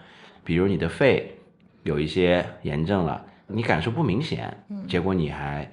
[0.46, 1.38] 比如你的肺
[1.84, 5.70] 有一些炎症了，你感受不明显，结果你还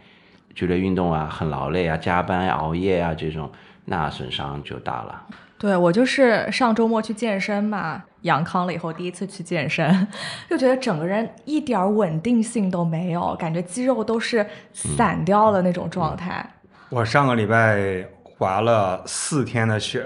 [0.52, 3.48] 剧烈运动啊，很劳累啊，加班、熬夜啊这种，
[3.84, 5.26] 那损伤就大了。
[5.58, 10.08] 对我就是上周末去健身嘛，阳康了以后第一次去健身，
[10.50, 16.44] 就觉得整个人一点儿稳定性都没有，感觉肌肉都是散掉的那种状态。
[16.88, 20.04] 我上个礼拜滑了四天的雪，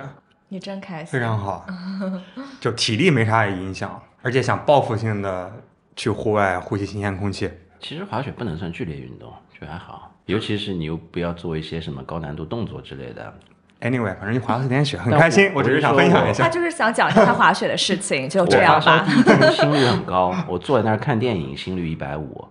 [0.48, 1.66] 你真开心，非常好，
[2.60, 5.50] 就体力没啥影响，而且想报复性的
[5.96, 7.50] 去户外呼吸新鲜空气。
[7.80, 13.32] 其实滑雪不能算剧烈运动，就还好，尤其是你又不要做一些什么高难度动作之类的。
[13.80, 15.50] Anyway，反正你滑了四天雪，很开心。
[15.54, 16.44] 我我只是想分享一下。
[16.44, 19.04] 他就是想讲一下他滑雪的事情，就这样吧。
[19.52, 22.44] 心率很高，我坐在那儿看电影，心率一百五。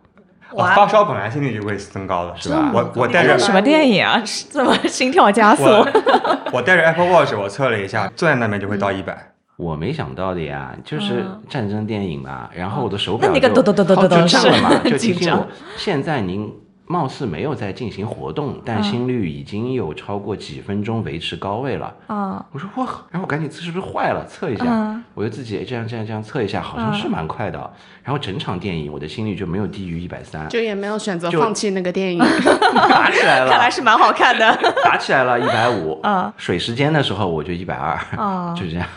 [0.51, 4.21] 我发烧本来心率就会增高的，是吧我我带着什么电影啊？
[4.49, 5.63] 怎么心跳加速？
[5.63, 9.17] 我我带着 Apple Watch，我测了一下，坐在那边就会到一百。
[9.57, 16.53] 我没想到的呀，就是嗯战争电影嘛，然后我的手表那那个就咚咚咚咚咚咚是就上了嘛，就提我，现在您
[16.87, 21.93] 貌似没有在进行活动，但心率已经有超过几分钟维持高位了。
[22.07, 24.25] 啊，我说哇，然后我赶紧测是不是坏了？
[24.27, 27.57] 测一下，嗯我就自己这样这样这样测一下，好像是蛮快的。
[28.03, 32.19] 然后整场电影我的心率就没有低于一百三，就也没有选择放弃那个电影。
[32.89, 34.55] 打起来了，看来是蛮好看的。
[34.83, 35.99] 打起来了，一百五。
[36.01, 38.87] 啊水时间的时候我就一百二，啊 就这样。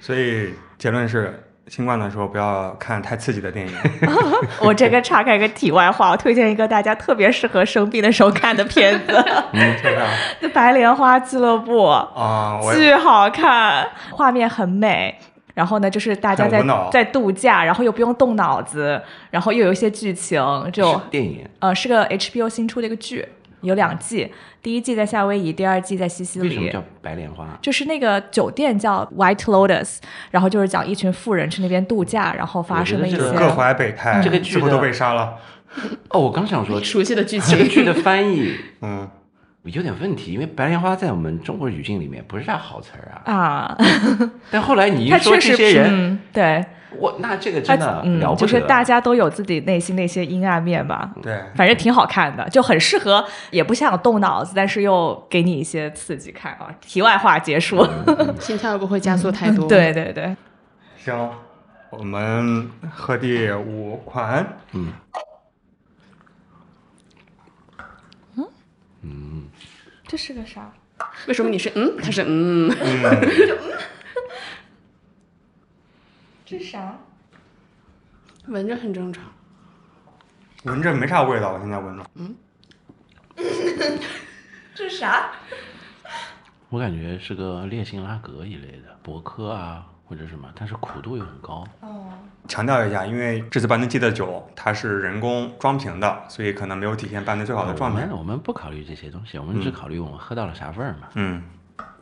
[0.00, 3.74] 所以结论是，新冠的时候不要看太刺激的电影。
[4.60, 9.12] 我这个岔开个题外话，我推荐一个大家特别适合生病的时候看的片子，
[9.52, 10.06] 嗯，这样
[10.52, 15.18] 《白莲花俱乐部》，啊，我巨好看，画面很美。
[15.54, 18.98] 然后呢，就是大家在在度假，然后又不用动脑子，
[19.30, 20.40] 然后又有一些剧情，
[20.72, 23.28] 就电影，呃是个 HBO 新出的一个剧，
[23.62, 24.30] 有两季，
[24.62, 26.48] 第一季在夏威夷，第二季在西西里。
[26.48, 27.58] 为什么叫白莲花？
[27.62, 29.98] 就是那个酒店叫 White Lotus，
[30.30, 35.38] 然后就是讲一群富人去那边度假，然后发生了一些各怀北派，这个剧最后都被杀了。
[36.10, 39.08] 哦，我刚想说， 熟悉的剧情，这个剧的翻译 嗯，
[39.64, 43.32] 有点问题，因为白莲花在我们中国语境里面不是啥好词儿啊。
[43.32, 43.78] 啊，
[44.50, 46.64] 但后来你一说这些人，嗯，对，
[46.98, 48.40] 我那这个他真的嗯了，不得。
[48.40, 51.10] 就是大家都有自己内心的一些阴暗面吧。
[51.22, 56.68] 对，反正挺好看的，就很适合，也不想动脑子，但是又给你一些刺激看啊。
[56.80, 57.86] 题外话结束，
[58.40, 60.36] 心跳又不会加速太多。，对对对，
[60.96, 61.30] 行，
[61.90, 64.92] 我们喝第五款，嗯
[69.04, 69.48] 嗯
[70.06, 70.70] 这是个啥？
[71.26, 73.28] 为什么你是嗯，他是嗯嗯？
[76.52, 76.98] 这是啥？
[78.48, 79.24] 闻着很正常。
[80.64, 82.04] 闻着没啥味道，我现在闻着。
[82.16, 82.36] 嗯
[84.74, 85.30] 这是啥？
[86.68, 91.66] 我感觉是个烈性拉格一类的博科啊，或者什么，但是苦度又很高。
[91.80, 92.12] 哦，
[92.46, 98.14] 强调一下，因为这次班德基的酒它是人工装瓶的，所以可能没有体现班德最好的状态们。
[98.14, 101.08] 我们不考虑这些东西，我们只考虑我们喝到了啥味儿嘛。
[101.14, 101.42] 嗯，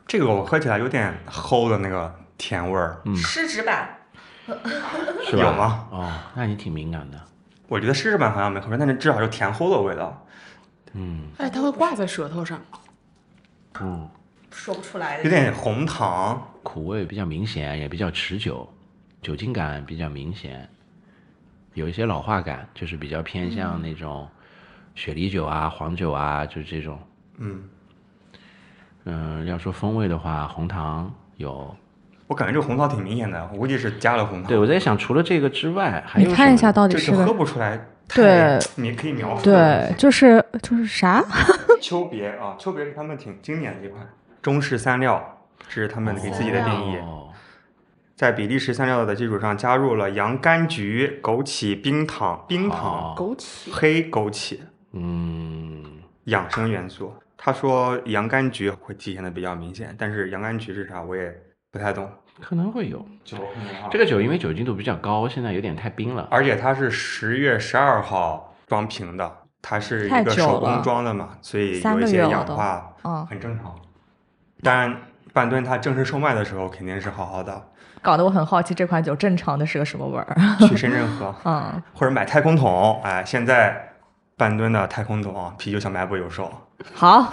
[0.08, 3.96] 这个我喝起来有点齁的那个甜味儿，湿纸板。
[5.24, 5.42] 是吧？
[5.42, 5.88] 有吗？
[5.90, 7.20] 哦，那你挺敏感的。
[7.68, 10.26] 我觉得湿纸板好像没喝但是至少是甜齁的味道，
[10.94, 12.60] 嗯哎，它会挂在舌头上。
[13.80, 14.08] 嗯，
[14.50, 16.48] 说不出来有点红糖。
[16.62, 18.68] 苦味比较明显，也比较持久，
[19.22, 20.68] 酒精感比较明显，
[21.74, 24.28] 有一些老化感，就是比较偏向那种
[24.94, 26.98] 雪梨酒啊、黄酒啊，就是这种。
[27.38, 27.62] 嗯，
[29.04, 31.74] 嗯，要说风味的话，红糖有，
[32.30, 34.48] 我感觉这个红桃挺明显的，我估计是加了红桃。
[34.48, 37.88] 对，我在想，除了这个之外，还有你看一下什么到底是喝不出来。
[38.14, 39.42] 对，你可以描述。
[39.42, 41.24] 对，，就是就是啥？
[41.82, 44.08] 秋别啊，秋别是他们挺经典的一款
[44.40, 46.96] 中式三料，这是他们给自己的定义。
[46.98, 47.26] 哦
[48.14, 54.58] 在比利时三料的基础上，加入了洋甘菊、枸杞、冰糖、冰糖、好枸杞，黑枸杞
[54.92, 55.82] 嗯，
[56.24, 57.14] 养生元素。
[57.38, 61.34] 他说洋甘菊会体现的比较明显，但是洋甘菊是啥我也
[61.70, 62.08] 不太懂。
[62.40, 63.04] 可能会有。
[63.22, 63.36] 酒
[63.90, 66.26] 这个酒因为酒精度比较高，现在有点太冰了。
[66.30, 73.74] 而且它是十月十二号装瓶的，它是一个手工装的嘛，所以有一些氧化嗯很正常。
[74.62, 74.96] 当然，
[75.34, 77.62] 半吨它正式售卖的时候肯定是好好的，
[78.00, 80.36] 搞得我很好奇这款酒正常的是个什么味儿。
[80.66, 83.00] 去深圳喝 嗯，或者买太空桶。
[83.02, 83.92] 哎，现在
[84.38, 86.50] 半吨的太空桶啤酒小卖部有售，
[86.94, 87.30] 好，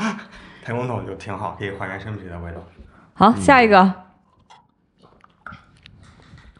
[0.64, 2.58] 太空桶就挺好，可以还原生啤的味道。
[3.18, 3.80] 好，下一个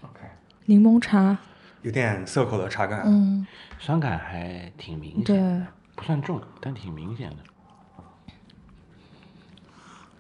[0.01, 0.23] OK，
[0.65, 1.37] 柠檬茶。
[1.83, 3.03] 有点涩口的茶感。
[3.05, 3.47] 嗯，
[3.79, 7.37] 酸感还挺明显，对，不算重，但挺明显的。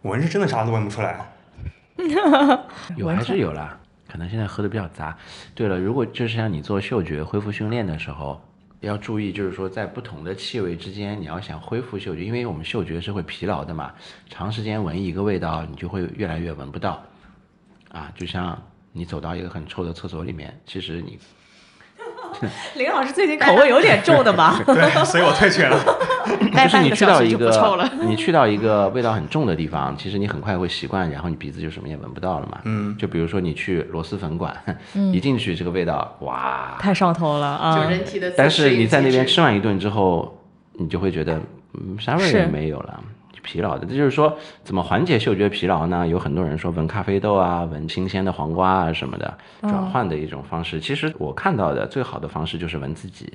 [0.02, 1.26] 闻是真的啥都闻不出来。
[2.96, 5.16] 有还是有啦，可能现在喝的比较杂。
[5.54, 8.45] 对了，如果就是像你做嗅觉恢复训练的时候，
[8.80, 13.92] 要注意，就是说在不同的气味之间，你要想恢复嗅觉，因为我们嗅觉是会疲劳的嘛，
[14.28, 17.02] 长时间闻一个味道，你就会越来越闻不到。
[17.90, 18.60] 啊，就像
[18.92, 21.18] 你走到一个很臭的厕所里面，其实你
[22.76, 24.60] 林老师最近口味有点重的吧？
[24.66, 25.78] 对，所以我退却了。
[26.54, 27.46] 但是你去到一个。
[28.02, 32.58] 你去到一个味道很重的地方，其实你很快会习惯，然后你鼻子就什么也闻不到了嘛。
[32.64, 34.54] 嗯，就比如说你去螺蛳粉馆，
[35.12, 36.76] 一进去这个味道，哇！
[36.78, 37.82] 太上头了啊！
[37.82, 40.40] 就人体的但是你在那边吃完一顿之后，
[40.74, 41.40] 你就会觉得，
[41.74, 43.00] 嗯，啥味儿也没有了，
[43.46, 43.86] 疲劳的。
[43.86, 46.06] 这就是说，怎么缓解嗅觉疲劳呢？
[46.06, 50.80] 有很多人说闻咖啡豆啊，闻新鲜的黄瓜啊什么的，转换的一种方式。
[50.80, 53.32] 其实我看到的最好的方式就是闻自己，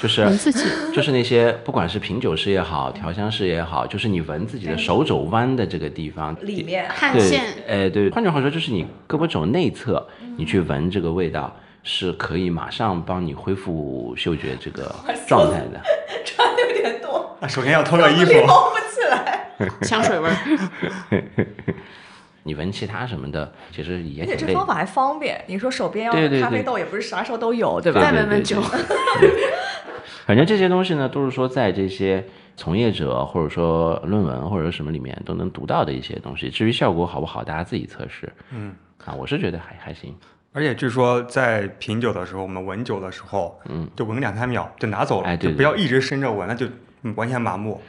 [0.00, 0.64] 就是闻自己，
[0.94, 10.06] 就是那些不管是品酒师也好，调香师也好，就是你闻自己的手肘弯的这个地方，里面汗腺，哎对，换句话说，就是你胳膊肘内侧，
[10.38, 14.94] 你去闻这个味道，是可以马上帮你恢复嗅觉这个
[15.28, 15.80] 状态的。
[16.24, 18.32] 穿的有点多，啊首先要脱掉衣服。
[18.46, 19.50] 摸不起来。
[19.82, 20.34] 香水味儿。
[22.44, 24.52] 你闻其他什么的，其实也而且挺累的。
[24.52, 28.00] 这方法还方便，你说手边要对对对咖啡豆，也不是啥时候都有，对吧？
[28.00, 28.60] 对再闻闻酒，
[30.26, 36.50] 反正这些东西呢，都是说在这些从业者或者说论文或者什么里面都能读到的一些东西。
[36.50, 38.28] 至于效果好不好，大家自己测试。
[38.50, 40.12] 嗯，啊，我是觉得还还行。
[40.52, 46.66] 而且据说在品酒的时候，我们闻酒的时候，嗯，就闻个两三秒就拿走了，哎对对就不要一直伸着闻，那就
[47.02, 47.80] 嗯完全麻木。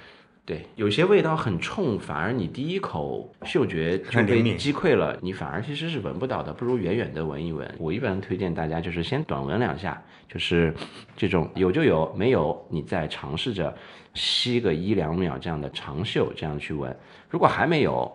[0.45, 7.69] 对，有些味道很冲，反而你第一口嗅觉就被击溃了，你反而其实是闻不到的，不如远远的闻一闻。
[7.77, 10.73] 我一般推荐大家就是先短闻两下，就是
[11.15, 13.73] 这种有就有，没有你再尝试着
[14.13, 16.93] 吸个一两秒这样的长嗅，这样去闻。
[17.29, 18.11] 如果还没有，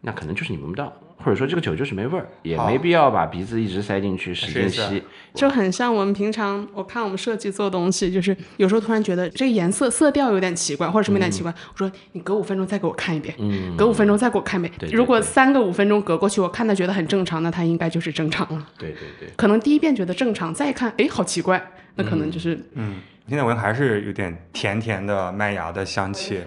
[0.00, 5.02] 那可能就是你闻不到，或者说这个酒就是没味儿，也没必要把鼻子一直塞进去使劲吸。
[5.34, 14.72] 就很像我们平常，我看我们设计做东西，就是有时候突然觉得这个颜色色调有点奇怪，或者什么有点奇怪，我说你隔五分钟再给我看一遍，嗯，隔五分钟再给我看一遍。
[14.78, 18.66] 对对如果三个五分钟隔过去，我看他觉得很正常，那他应该就是正常了。
[18.78, 19.28] 对对对。
[19.36, 21.62] 可能第一遍觉得正常，再一看，哎，好奇怪，
[21.96, 26.40] 那可能就是嗯，现在闻还是有点甜甜的麦芽的香气，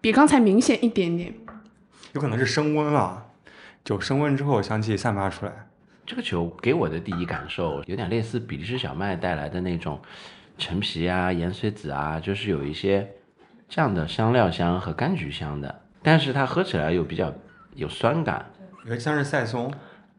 [0.00, 1.34] 比刚才明显一点点。
[2.12, 3.24] 有可能是升温了，
[3.84, 5.52] 酒升温之后香气散发出来。
[6.06, 10.00] 这个酒给我的第一感受有点类似比利时小麦带来的那种
[10.56, 13.06] 陈皮啊、盐水子啊，就是有一些
[13.68, 17.32] 这样的香料香和柑橘香的，但是它喝起来又比较
[17.74, 18.50] 有酸感，
[18.84, 19.70] 有点像是赛松，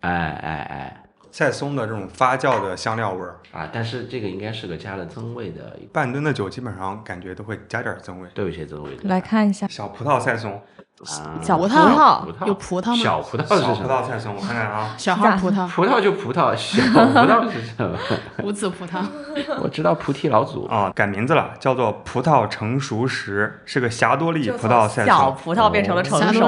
[0.01, 3.39] 哎哎哎赛松的这种发酵的香料味儿。
[3.51, 3.69] 啊！
[3.71, 8.29] 但是这个应该是个加了增味的，半吨的酒基本上感觉都会加点儿增味。
[8.35, 10.61] 都有一些增味来看一下，小葡萄赛松，
[11.03, 11.39] 啊。
[11.41, 12.47] 小葡葡萄萄葡萄。
[12.47, 12.95] 有葡萄吗？
[12.95, 13.89] 小葡萄小葡是什么？
[13.89, 17.97] 萄赛松，我看看啊， 小号葡萄、葡萄就葡萄，小葡萄是什么？
[18.43, 19.03] 无籽葡萄，
[19.61, 20.65] 我知道菩提老祖。
[20.67, 26.47] 啊，改名字了，叫做葡萄成熟时，是个霞多丽就葡萄赛松，小葡萄变成了成霞熟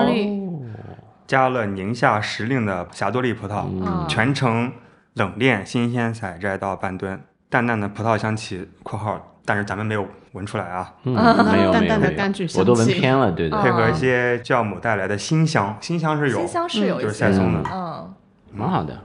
[1.27, 4.05] 加了宁夏时令的霞多丽葡萄，嗯。
[4.07, 4.71] 全程
[5.15, 10.93] 冷链新鲜采摘到半吨，淡淡的葡萄香气（括号），但是咱们没有闻出来啊。
[11.03, 13.57] 没有淡淡的没有没有柑橘我都闻偏了，对对。
[13.57, 17.17] 嗯配合一些酵母带来的新香，新香是有新，香是有就是一些。
[17.17, 17.63] 赛松的。
[17.73, 18.13] 嗯，
[18.51, 18.99] 蛮好的。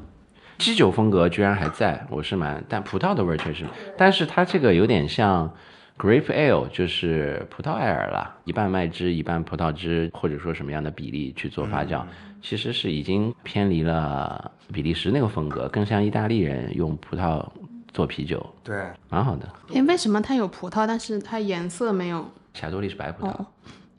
[0.58, 3.64] 基酒风格居然还在，我是蛮，但葡萄的味儿确实，
[3.96, 5.52] 但是它这个有点像
[5.98, 12.02] grape ale，就是葡萄艾尔啦，一半麦汁一半葡萄汁，或者说什么样的比例去做发酵，
[12.40, 17.44] 其实是已经偏离了比利时那个风格，更像意大利人用葡萄
[17.92, 19.48] 做啤酒，对，蛮好的。
[19.74, 22.30] 哎，为什么它有葡萄，但是它颜色没有？
[22.54, 23.46] 霞多丽是白葡萄，哦，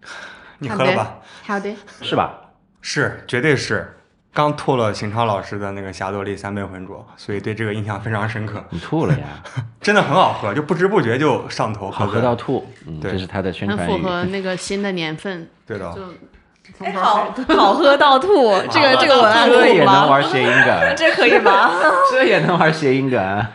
[0.60, 1.20] 你喝了吧？
[1.46, 2.40] 好的，是吧？
[2.82, 3.98] 是，绝对是。
[4.36, 8.66] 刚吐了邢超老师的那个霞多丽三倍浑浊，所以对这个印象非常深刻。
[8.72, 9.28] 你吐了呀？
[9.80, 12.68] 真的很好喝，就不知不觉就上头，好喝到吐，
[13.00, 13.92] 这是它的宣传语。
[13.92, 15.94] 符合那个新的年份，对的。
[15.94, 16.02] 就
[16.76, 20.06] 从好好喝到吐，这个这个文案可以这也能吗？
[20.08, 21.70] 玩谐音梗， 这可以吗？
[22.10, 23.46] 这也能玩谐音梗。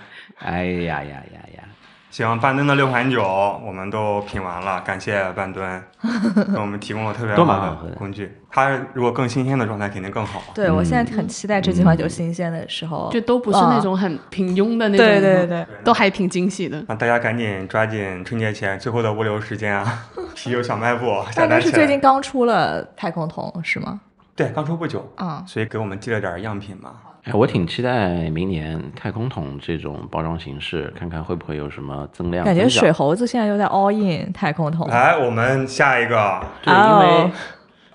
[0.40, 1.64] 哎呀呀呀呀！
[2.10, 3.22] 行，半吨的六款酒
[3.64, 5.82] 我们都品完了，感谢半吨
[6.52, 8.34] 给我们提供了特别好的的工具。
[8.50, 10.42] 它如果更新鲜的状态肯定更好。
[10.54, 16.82] 对，我现在很期待这几款酒新鲜的时候，就都不是那种很平庸的那种，对对对，都还挺惊喜的。
[16.88, 20.08] 那大家赶紧抓紧春节前最后的物流时间啊！
[20.34, 21.60] 啤酒小卖部下大哥单。
[21.60, 24.00] 是最近刚出了太空桶是吗？
[24.34, 26.92] 对，刚出不久，啊，所以给我们寄了点样品嘛。
[27.28, 32.44] 哎，我挺期待明年太空桶这种包装形式，看看会不会有什么增量。
[32.44, 37.30] 感觉水猴子现在又在 all in 太空桶，来，我们下一个对，因为、哦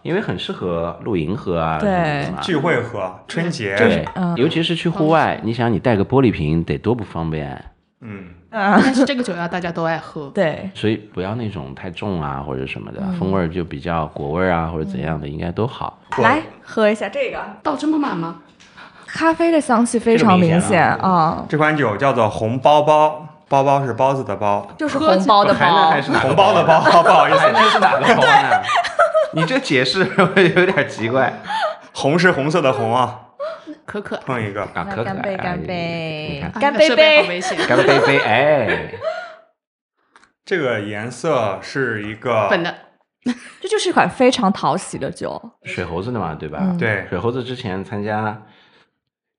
[0.04, 7.64] 因为很适合露营喝啊，对聚会喝，春节，对，嗯尤其是去户外，你想你带个玻璃瓶得多不方便，
[8.02, 15.98] 嗯， 啊，但是这个酒要大家都爱喝，对，所以不要那种太重啊或者什么的，风味儿就比较果味儿啊或者怎样的，应该都好。
[16.18, 18.42] 来喝一下这个，倒这么满吗？
[19.14, 25.90] 咖啡的香气非常明显显啊啊，这款酒叫做红包包，包包是包子的包，就是红包的包。
[25.90, 28.62] 还是红包的包，不好 意思，还能是哪个包呢？
[29.34, 30.00] 你这解释
[30.56, 31.32] 有点奇怪。
[31.94, 33.20] 红是红色的红啊，
[33.86, 34.88] 可可，碰一个，啊！
[34.90, 35.38] 可可哎干杯。
[35.38, 36.96] 干你杯看，干杯。
[36.96, 38.92] 杯，干杯杯，哎，
[40.44, 42.74] 这个颜色是一个粉的，
[43.62, 46.58] 这就是一款非常讨喜的酒，水猴子的嘛，对吧？
[46.64, 46.78] 嗯。
[46.80, 47.06] 对。
[47.10, 48.42] 水猴子之前参加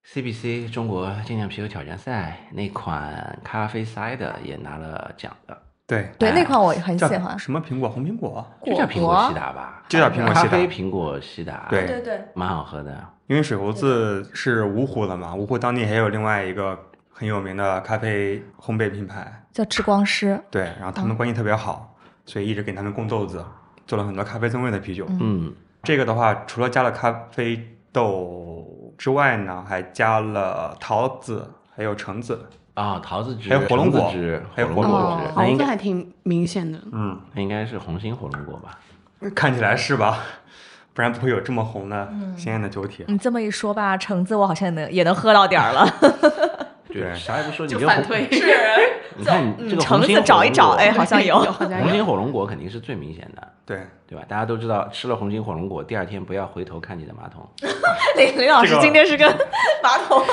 [0.07, 6.11] CBC 中国精酿啤酒挑战赛那款咖啡塞的也拿了奖的，对。
[6.19, 7.89] 对，哎那款我很喜欢，什么苹果？
[7.89, 11.87] 红苹果，就叫苹果西达吧，就叫苹果西达咖啡苹果西达，对。
[11.87, 13.03] 对对，蛮好喝的。
[13.27, 16.79] 因为水猴子是芜湖的嘛，芜湖当地还有另外一个
[17.11, 21.97] 很有名的咖啡烘焙品牌，叫吃光师，对，然后他们关系特别好，
[22.27, 23.43] 所以一直给他们供豆子，
[23.87, 25.07] 做了很多咖啡增味的啤酒。
[25.19, 25.51] 嗯，
[25.83, 27.59] 这个的话，除了加了咖啡
[27.91, 28.54] 豆
[28.97, 36.79] 之外呢，还加了桃子，还有橙子，啊，桃子汁，还有火龙果汁，还有火龙果汁那应该还挺明显的。
[36.93, 38.79] 嗯，那应该是红心火龙果吧？
[39.35, 40.19] 看起来是吧？
[40.93, 43.05] 不然不会有这么红的鲜艳的酒体。
[43.09, 45.85] 你这么一说吧，橙子我好像能也能喝到点儿了，
[47.01, 48.57] 对啥也不说，你就反推， 是，
[49.17, 51.41] 你看你这个橙子红心火龙找一找，果哎，好像 有。
[51.41, 53.79] 红心火龙果肯定是最明显的，对，
[54.09, 54.25] 对吧？
[54.29, 57.49] 大家都知道，吃了红心火龙果，第二天不要回头看你的马桶。
[58.17, 59.29] 林林老师今天是跟
[59.83, 60.25] 马桶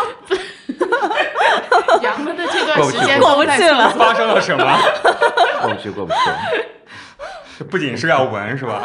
[2.02, 4.64] 杨们的这段时间过不去了发生了什么？
[5.62, 6.18] 过不去，过不去。
[7.70, 8.82] 不仅是要闻是吧？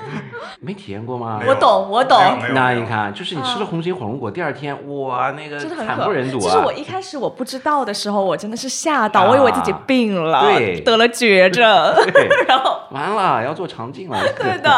[0.60, 1.40] 没体验过吗？
[1.46, 2.18] 我懂我懂。
[2.52, 6.40] 那你看，就是你吃了红心火龙果，第二天哇，那个真的很可惨不忍睹啊！
[6.42, 10.80] 就是我一开始我不知道的时候，我真的是吓到，啊我以为自己病了，对。
[10.80, 11.64] 得了绝症，
[12.12, 14.18] 对， 然后完了要做肠镜了。
[14.34, 14.70] 对的，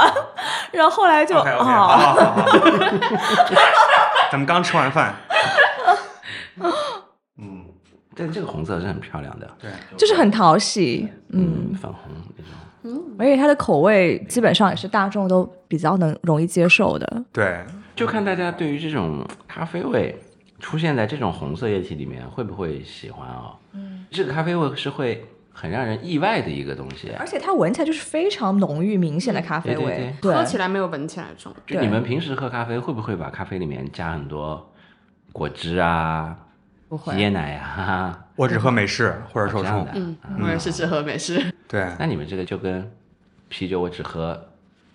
[0.73, 2.17] 然后后来就好，
[4.31, 5.15] 咱们刚吃完饭。
[7.41, 7.65] 嗯，
[8.17, 12.01] 但这个红色是很漂亮的，对，就是很讨喜，嗯，嗯，粉红
[12.37, 12.53] 那种。
[13.19, 17.65] 而且它的口味基本上也是大众都比较能容易接受的，对，
[17.95, 20.17] 就看大家对于这种咖啡味
[20.59, 27.11] 出现在这种红色液体里面会不会喜欢哦、嗯，这个咖啡味是会很让人意外的一个东西。
[27.19, 31.53] 而且它闻起来就是非常浓郁明显的咖啡对对味，喝起来没有闻起来重。
[31.67, 34.73] 就你们平时喝咖啡会不会把咖啡里面加很多
[35.33, 36.37] 果汁啊、
[36.89, 37.15] 不会。
[37.15, 39.87] 椰奶呀、哈哈我只喝美式或者手冲
[40.41, 41.45] 我也是只喝美式。
[41.67, 42.89] 对，那你们这个就跟
[43.49, 44.41] 啤酒我只喝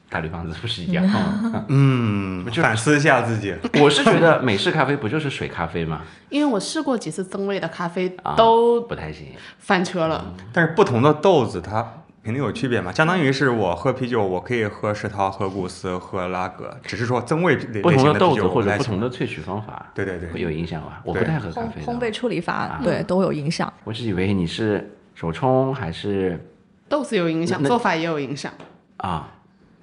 [0.09, 1.65] 大绿棒子不是一样吗？
[1.67, 3.53] 嗯，反思一下自己。
[3.81, 6.01] 我是觉得美式咖啡不就是水咖啡吗？
[6.29, 9.27] 因为我试过几次增味的咖啡啊，都不太行。
[9.59, 10.33] 翻车了。
[10.53, 21.01] 但是不同的豆子它肯定有区别嘛，相当于是我喝啤酒，我可以喝石涛、喝古斯、喝拉格，只是说增味类不同的豆子或者不同的萃取方法，对对对会有影响吧？
[21.03, 23.71] 我不太喝咖烘啡的，烘焙处理法啊对都有影响。
[23.83, 26.39] 我是以为你是手冲还是
[26.87, 28.53] 豆子有影响，做法也有影响。
[28.97, 29.29] 啊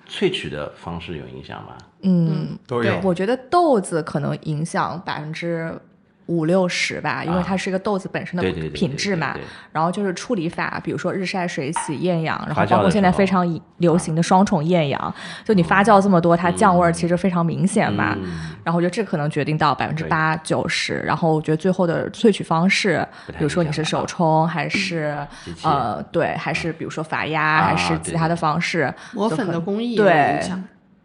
[0.09, 1.77] 萃取的方式有影响吗？
[2.03, 3.01] 嗯，都有对。
[3.05, 5.73] 我觉得豆子可能影响百分之
[6.31, 9.37] 五六十吧，因为它是一个豆子本身的品质嘛。
[9.73, 15.15] 然后就是处理法，比如说日晒、水洗、厌氧，然后包括现在非常流行的双重厌氧，
[15.45, 18.17] 就你发酵这么多，它酱味儿其实非常明显嘛。
[18.21, 18.57] 嗯。
[18.65, 25.17] 然后我觉得这可能决定到百分之八九十，然后我觉得最后的萃取方式，比如说你是手冲还是
[25.63, 30.41] 呃对，还是比如说法压、啊还是其他的方式，磨粉的工艺对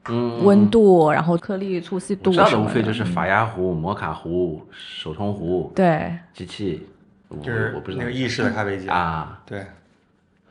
[0.09, 6.13] 嗯，温度，然后颗粒粗细度我知道的无非就是法压壶、摩卡壶、手冲壶、对。
[6.33, 6.87] 机器，
[7.27, 8.03] 我就是我不知道。
[8.03, 9.65] 那个意式的咖啡机，啊，对，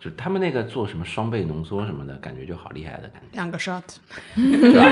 [0.00, 3.82] 就他们那个做什么双倍浓缩什么的，感觉就好厉害的感觉，两个 shot
[4.34, 4.84] 是吧？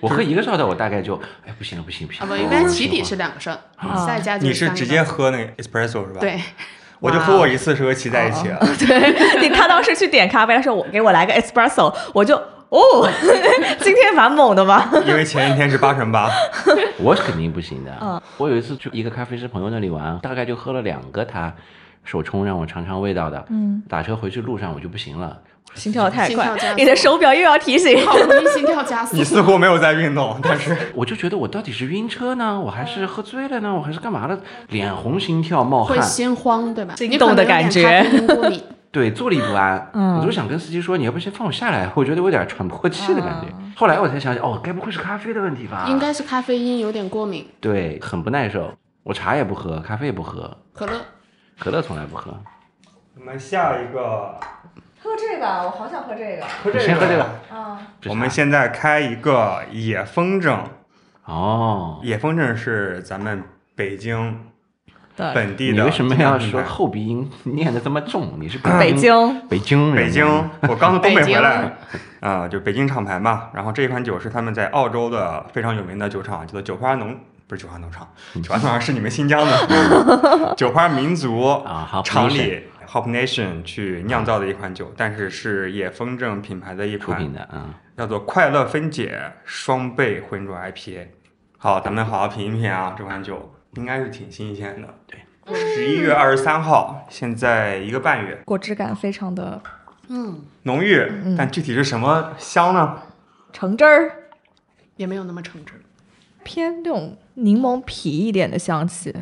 [0.00, 1.14] 我喝一个 shot，我大概就
[1.46, 2.22] 哎不行了不行不行。
[2.22, 6.40] 啊不，了，一般起底是两个 shot，啊再加你是直接喝那个 espresso 是吧？，对，
[7.00, 8.58] 我就喝过一次，是和骑在一起了。
[8.78, 12.40] 对你，他当时去点咖啡，他说我给我来个 espresso，我就
[12.74, 13.08] 哦，
[13.80, 14.90] 今天蛮猛的吧？
[15.06, 16.28] 因为前一天是八乘八，
[16.98, 17.92] 我是肯定不行的。
[18.00, 21.54] 嗯我有一次去一个咖啡师朋友那里玩，大概就喝了两个他
[22.02, 23.44] 手冲让我尝尝味道的。
[23.48, 25.38] 嗯，打车回去路上我就不行了，
[25.74, 28.04] 心跳太快你的手表又要提醒。
[28.04, 29.22] 好容易心跳加速你。
[29.22, 34.36] 似乎没有在运动， 但是我就觉得我到底是晕车呢，我还是喝醉了呢，我还是干嘛了？
[34.70, 36.94] 脸红心跳冒汗，会心慌，对吧？
[36.96, 38.04] 心动的感觉
[38.94, 39.90] 对，坐立不安。
[39.92, 43.48] 嗯我就想跟司机说，你要不先放我下来，我觉得我有点喘不过气的感觉。
[43.74, 45.86] 后来我才想起，哦，该不会是咖啡的问题吧？
[45.88, 47.44] 应该是咖啡因有点过敏。
[47.60, 48.72] 对，很不耐受。
[49.02, 50.92] 我茶也不喝，咖啡也不喝，可乐，
[51.58, 52.32] 可乐从来不喝。
[53.18, 54.38] 我们下一个
[55.02, 56.44] 喝这个，我好想喝这个。
[56.62, 57.24] 喝这个先喝这个。
[57.52, 60.56] 啊，我们现在开一个野风筝，
[61.24, 63.42] 哦，野风筝是咱们
[63.74, 64.53] 北京对，
[65.16, 65.74] 本地的。
[65.74, 68.34] 你为什么要说后鼻音 念的这么重？
[68.40, 70.26] 你是北京 北京人北京？，
[70.62, 71.76] 我刚从东北回来，
[72.20, 73.50] 啊、就北京厂牌嘛。
[73.52, 78.08] 然后这一款酒是他们在澳洲的非常有名的酒厂，叫做酒花农，不是酒花农场，
[78.42, 91.06] 酒花农场是你们新疆的 酒花民族啊厂里 Hop Nation 去酿造的一款酒，但是是野风筝品牌的一款品的，嗯，叫做快乐分解双倍浑浊 IPA。
[91.58, 94.94] 好，咱们好好品一品啊，这款酒应该是挺新鲜的。
[95.06, 95.18] 对，
[95.54, 99.60] 十一月二十三号，现在一个半月，果汁感非常的
[100.08, 101.06] 嗯，浓郁，
[101.36, 103.02] 但具体是什么香呢？
[103.52, 104.12] 橙汁儿，
[104.96, 105.74] 也没有那么橙汁。
[106.42, 109.14] 偏那种柠檬皮一点的香气。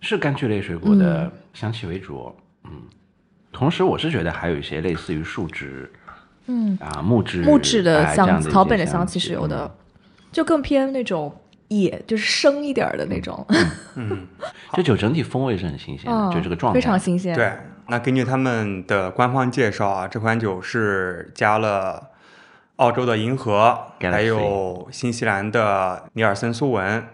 [0.00, 2.70] 是柑橘类水果的香气为主，嗯。
[3.52, 5.92] 同时，我是觉得还有一些类似于树脂
[6.46, 9.70] 嗯，啊、木质、木质的香草本的香香气是有的嗯，
[10.32, 11.32] 就更偏那种
[11.80, 13.46] 野，就是生一点儿的那种。
[13.94, 14.26] 嗯，
[14.74, 17.34] 这酒整体风味是很新鲜的，嗯，就这个状态非常新鲜。
[17.34, 17.52] 对。
[17.88, 22.10] 那根据他们的官方介绍啊，这款酒是加了
[22.76, 27.04] 澳洲的银河，还有新西兰的尼尔森苏文，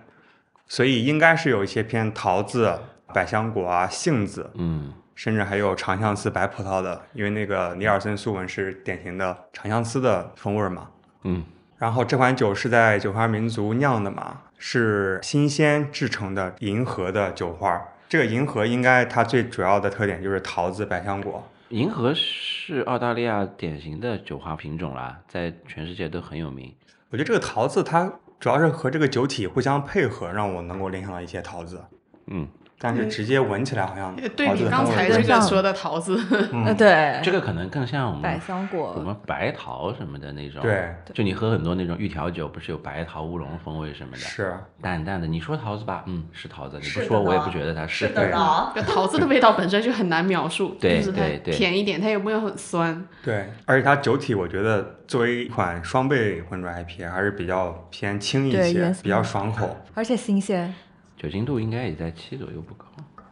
[0.67, 2.79] 所以应该是有一些偏桃子、
[3.15, 10.89] 百香果啊、杏子，嗯，甚至还有长相思白葡萄的，因为那个尼尔森苏文是典型的长相思的风味嘛。
[11.25, 11.43] 嗯，
[11.79, 17.83] 然后这款酒是在酒花民族酿的嘛，是新鲜制成的银河的酒花。
[18.09, 21.49] 这个银河应该它最主要的特点就是桃子、百香果。
[21.69, 26.75] 银河是澳大利亚典型的酒花品种啦，在全世界都很有名。
[27.11, 31.85] 我觉得这个桃子它主要是和这个酒体互相配合，让我能够联想到一些桃子，
[32.29, 32.49] 嗯，
[32.81, 40.63] 但是直接闻起来好像对比桃子的刚才这个说的桃子，呃，嗯， 对，这个可能更像我们百香什果，么白桃什么的那种。
[40.63, 45.27] 对，就你喝很多那种玉调酒，不是有白桃乌龙风味什么的，是淡淡的。
[45.27, 46.79] 你说桃子吧，嗯，是桃子。
[46.81, 48.09] 你不说，我也不觉得它是。
[48.11, 48.73] 的呢。
[48.87, 53.05] 桃子的味道本身就很难描述， 对就是它对对甜一点，它有没有很酸。
[53.25, 59.77] 对，而且它酒体我觉得作为一款双倍浑浊 IPA 还是比较偏轻一些，比较爽口。
[59.95, 60.73] 而且新鲜。
[61.19, 62.85] 酒精度应该也在七左右，不高。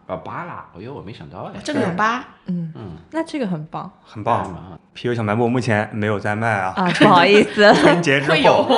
[0.07, 0.67] 啊，八啦！
[0.77, 1.61] 哎呦，我没想到哎。
[1.65, 4.43] 这个有八，嗯，嗯，那这个很棒很棒。
[4.55, 7.75] 啊，啤酒小卖部目前没有在卖啊，啊，不好意思。
[7.75, 8.69] 春节之后，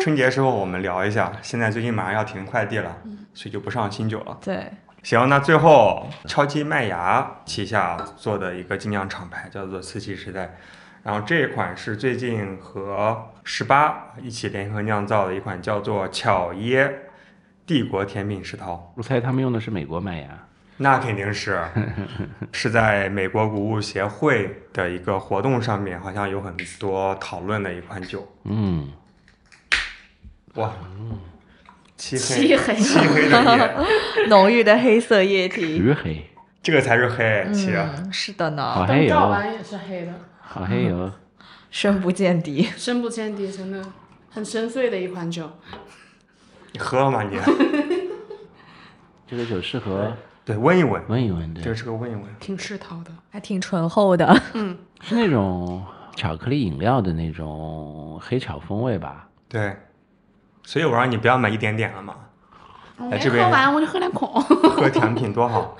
[0.00, 1.30] 春节之后我们聊一下。
[1.42, 2.96] 现在最近马上要停快递了，
[3.34, 4.38] 所以就不上新酒了。
[4.42, 4.64] 对，
[5.02, 10.56] 行，那最后超级麦芽旗下做的一个精酿厂牌叫做四季时代，
[11.02, 16.90] 然后这一款是最近和十八一起联合酿造的一款叫做巧椰
[17.66, 18.92] 帝国甜品石涛。
[18.96, 20.28] 我猜他们用的是美国麦芽。
[20.78, 21.62] 那肯定是，
[22.50, 28.26] 是在美国谷物协会的一个活动上面，好像有很多讨论的一款酒。
[28.44, 28.90] 嗯，
[30.54, 30.72] 哇，
[31.96, 35.78] 漆黑漆黑漆黑的夜， 浓郁的黑色液体。
[35.78, 36.26] 黢黑，
[36.62, 37.72] 这个才是黑漆
[38.10, 41.12] 是的呢，照完也是黑的，好黑哟。
[41.70, 42.68] 深不见底。
[42.76, 43.80] 深不见底，真的
[44.30, 45.48] 很深邃的一款酒。
[46.72, 47.38] 你喝了吗你？
[49.26, 50.12] 这个酒适合
[50.44, 52.24] 对，闻一闻，闻一闻，对这个，是个闻一闻。
[52.40, 53.10] 挺世涛的。
[53.30, 54.42] 还挺醇厚的。
[54.54, 55.84] 嗯 是那种
[56.16, 59.28] 巧克力饮料的那种黑巧风味吧？
[59.48, 59.76] 对，
[60.64, 62.14] 所以我让你不要买一点点了嘛，
[63.10, 64.40] 来这边喝完我就喝两口。
[64.76, 65.76] 喝甜品多好，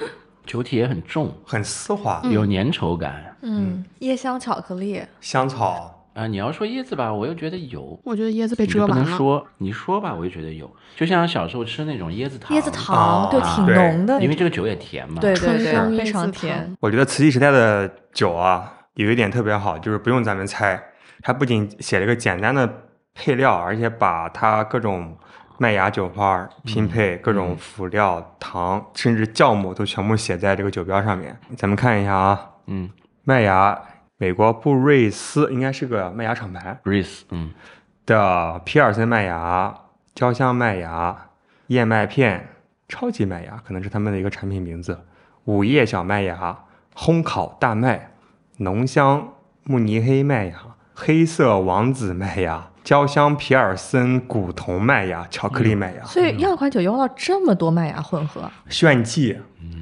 [0.46, 3.36] 酒体也很重，很丝滑，有粘稠感。
[3.42, 9.04] 嗯，椰香巧克力，香草，啊、你要说椰子吧，我又觉得有，我觉得椰子被你就不遮完了。
[9.04, 14.20] 能说，你说吧，我就觉得有，就像小时候吃那种椰子糖，椰子糖，啊对，挺浓的。
[14.22, 15.20] 因为这个酒也甜嘛。
[15.20, 15.58] 对对
[15.96, 16.76] 非常甜。
[16.80, 20.80] 我觉得瓷器时代的酒啊，有一点特别好，就是不用咱们猜，
[21.22, 22.70] 它不仅写了一个简单的
[23.14, 25.16] 配料，而且把它各种
[25.56, 31.34] 麦芽酒花拼配、各种辅料、糖，甚至酵母都全部写在这个酒标上面。
[31.56, 32.90] 咱们看一下啊，嗯
[33.24, 33.80] 麦芽，
[34.22, 37.50] 美国布瑞斯应该是个麦芽厂牌，Breeze，嗯，
[38.06, 39.76] 的皮尔森麦芽、
[40.14, 41.30] 焦香麦芽、
[41.66, 42.50] 燕麦片、
[42.88, 44.96] 超级麦芽，可能是他们的一个产品名字。
[45.46, 46.56] 午夜小麦芽、
[46.94, 48.12] 烘烤大麦、
[48.58, 49.32] 浓香
[49.64, 50.56] 慕尼黑麦芽、
[50.94, 59.38] 黑色王子麦芽、焦香皮尔森古铜麦芽、巧克力麦芽，所以样款酒用了这么多麦芽混合，炫技，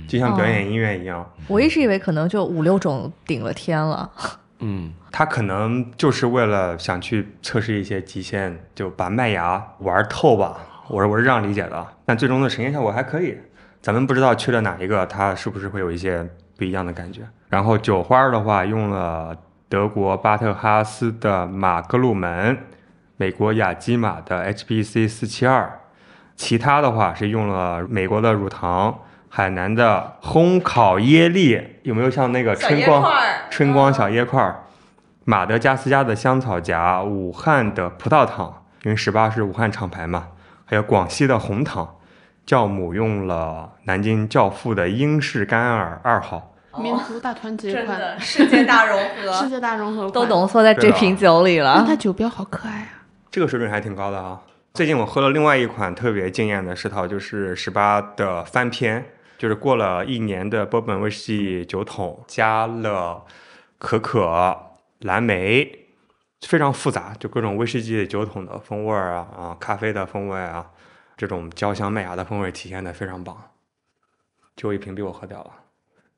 [0.07, 1.29] 就像表演音乐一样。
[1.49, 4.11] 我一直以为可能就五六种顶了天了。
[4.59, 10.59] 嗯，他可能就是为了想去测试一些极限，就把麦芽玩透吧。
[10.89, 13.39] 我是我是这样理解的，但最终的呈现效果还可以。
[13.81, 16.29] 咱们不知道去了哪一个，它是不是会有一些
[16.59, 17.23] 不一样的感觉。
[17.49, 19.35] 然后酒花的话，用了
[19.71, 22.59] 德国巴特哈斯的马格鲁门，
[23.21, 25.79] 美国雅基玛的 HBC 四七二，
[26.37, 29.01] 其他的话是用了美国的乳糖。
[29.29, 33.13] 海南的烘烤椰粒有没有像那个春光
[33.51, 34.65] 春光小椰块儿？
[35.25, 40.29] 马德加斯加的香草荚，武汉的葡萄糖，因为十八是武汉厂牌嘛，
[40.65, 41.97] 还有广西的红糖，
[42.47, 46.55] 酵母用了南京教父的英式干耳二号。
[46.79, 51.75] 民族大团结款，世界大融合 世界大融合都浓缩在这瓶酒里了。
[51.83, 52.97] 那它酒标好可爱啊！
[53.31, 54.43] 这个水准还挺高的啊。
[54.75, 59.05] 最近我喝了另外一款特别惊艳的世涛，就是十八的翻篇，
[59.39, 63.25] 就是过了一年的波本威士忌酒桶，加了
[63.79, 64.57] 可可、
[64.99, 65.87] 蓝莓，
[66.41, 70.73] 非常复杂，就各种威士忌酒桶的风味啊啊，咖啡的风味啊，
[71.17, 73.37] 这种焦香麦芽的风味体现的非常棒。
[74.57, 75.51] 就一瓶被我喝掉了，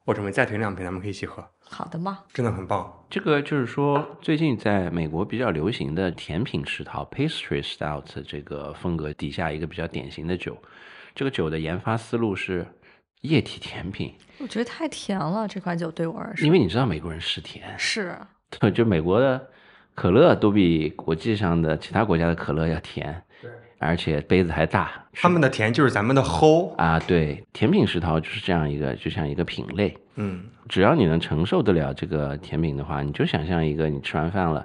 [0.06, 2.92] 我准备再囤两瓶，咱们可以一起喝，好的吗，真的很棒。
[3.08, 10.56] 这个就是说，最近在美国比较流行的甜品世涛 （pastry stout） 这个风格底下一个比较典型的酒。
[11.14, 12.66] 这个酒的研发思路是
[13.22, 16.46] 液体甜品，我觉得太甜了，这款酒对我而言。
[16.46, 18.18] 因为你知道美国人吃甜，是
[18.50, 19.48] 对， 就美国的
[19.94, 23.32] 可乐都比国际上的其他国家的可乐要甜，对，
[23.83, 24.91] 而且杯子还大。
[25.14, 29.97] 他们的甜就是咱们的齁，啊，对，甜品食堂就是这样一个，就像一个品类。
[30.14, 34.64] 嗯，只要你能承受得了这个甜品的话，你就想象一个，你吃完饭了，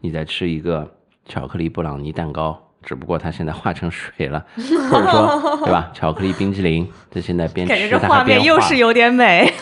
[0.00, 0.88] 你再吃一个
[1.26, 4.44] 巧克力布朗尼蛋糕，只不过它现在化成水了，
[4.90, 5.90] 或者说， 对吧？
[5.92, 9.52] 巧克力冰淇淋，这现在边感觉这画面又是有点美。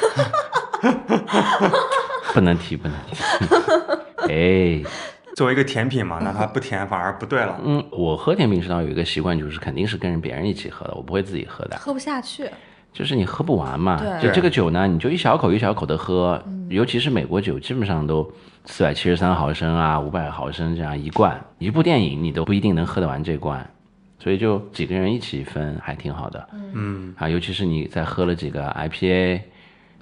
[2.35, 3.17] 不能提，不能提。
[4.29, 4.83] 哎，
[5.39, 7.61] 作为一个甜品嘛，那它不甜反而不对了。
[7.65, 11.77] 嗯，我喝甜品世涛有一个习惯，就是肯定是跟着别人一起喝的，我不会自己喝的。
[11.77, 12.51] 喝不下去，
[12.93, 14.01] 就是你喝不完嘛。
[14.01, 18.29] 对就这个酒呢，你就一小口一小口的喝，尤其是美国酒，基本上都
[18.65, 23.65] 四百七十三毫升啊，五百毫升这样一罐，一部电影你都不一定能喝得完这罐，
[24.19, 26.49] 所以就几个人一起分还挺好的。
[26.75, 29.43] 嗯，啊，尤其是你在喝了几个 IPA，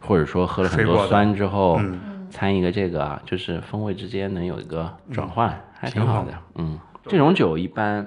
[0.00, 2.00] 或者说喝了很多酸之后，嗯
[2.36, 6.34] 掺一个这个啊，就是风味之间能有一个转换，还挺挺好好的。
[6.56, 8.06] 嗯，这种酒一般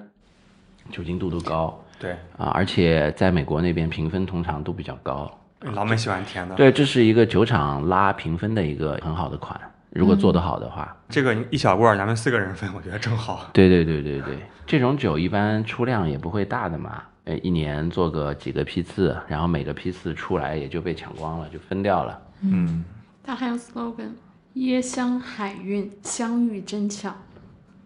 [0.91, 1.83] 酒精度都高。
[1.97, 5.27] 对，啊，而且在美国那边评分通常都比较高。
[5.61, 9.59] 老美喜欢甜的。，对，这是一个酒厂拉评分的一个很好的款，
[9.89, 10.95] 如果做得好的话。
[11.09, 13.49] 这个一小罐儿咱们四个人分，我觉得正好。
[13.51, 22.21] 对对对对对，这种酒一般出量也不会大的嘛，呃，一年做个几个批次，然后每个批次出来也就被抢光了，就分掉了。
[22.43, 22.85] 嗯，
[23.23, 24.11] 它还有 slogan：
[24.55, 27.13] 椰香海韵，相遇真巧。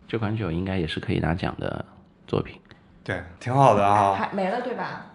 [0.08, 1.84] 这款酒应该也是可以拿奖的
[2.28, 2.60] 作品。
[3.04, 5.08] 对，挺好的啊，还没了对吧？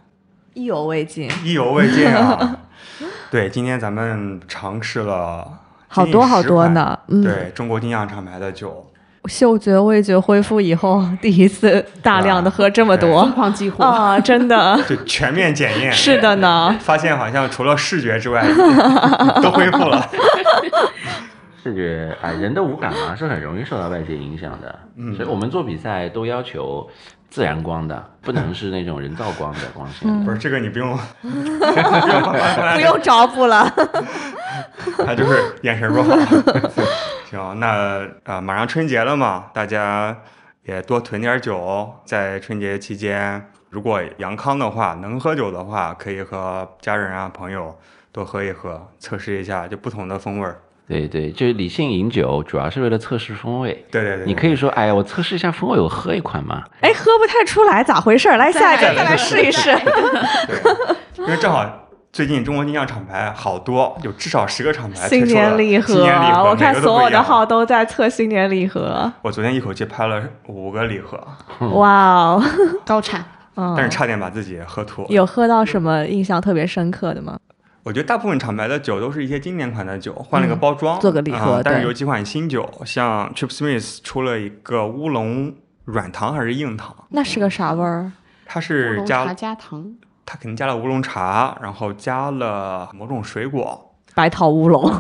[0.55, 2.61] 意犹未尽，意犹未尽啊。
[3.31, 6.99] 对，今天咱们尝试了好多好多呢。
[7.07, 8.91] 嗯，对中国金酿厂牌的酒，
[9.29, 15.93] 嗅觉味觉恢复以后，第一次大量的 喝这么疯多狂激活，啊，真的 就全面检验。
[15.93, 16.75] 是的呢。
[16.81, 18.43] 发现好像除了视觉之外
[19.43, 20.09] 都恢复了。
[21.63, 26.89] 视觉啊，人的五感嘛是很容易受到外界影响的，嗯所以我们做比赛都要求
[27.29, 30.25] 自然光的，不能是那种人造光的光线。
[30.25, 33.71] 不是这个你不用，不用找补了。
[35.05, 36.17] 他就是眼神不好。
[37.31, 40.17] 行，那啊、马上春节了嘛，大家
[40.63, 47.77] 也多囤点酒，在春节期间，如果阳康的话，能喝酒的话，可以和家人啊朋友
[48.11, 50.59] 多喝一喝，测试一下就不同的风味儿。
[50.89, 53.85] 对对，就是理性饮酒，主要是为了测试风味。
[53.91, 56.65] 对对对，你可以说，哎呀，我测试一下风味，我喝一款嘛。
[56.81, 58.31] 哎，喝不太出来，咋回事？
[58.31, 59.77] 来下一个，再来试一试。
[59.77, 60.63] 对，
[61.27, 61.88] 因为正好。
[62.19, 69.09] 最近中国金匠厂牌好多，有至少十个厂牌推新年礼盒，新年礼盒我看所有的号都在测新年礼盒。
[69.23, 71.17] 我昨天一口气拍了五个礼盒，
[71.77, 72.43] 哇哦，
[72.85, 73.25] 高产。
[73.55, 75.09] 嗯，但是差点把自己喝吐了。
[75.11, 77.39] 有喝到什么印象特别深刻的吗？
[77.85, 85.55] 我觉得大部分厂牌的酒都是一些经典款的酒，换了个包装，嗯做个礼盒啊但是有几款新酒，像 Chip Smith 出了一个乌龙
[85.85, 88.11] 软糖还是硬糖，那是个啥味儿？
[88.45, 89.93] 它是加茶加糖，
[90.31, 94.93] 它肯定加了乌龙茶，然后加了某种水果，白桃乌龙。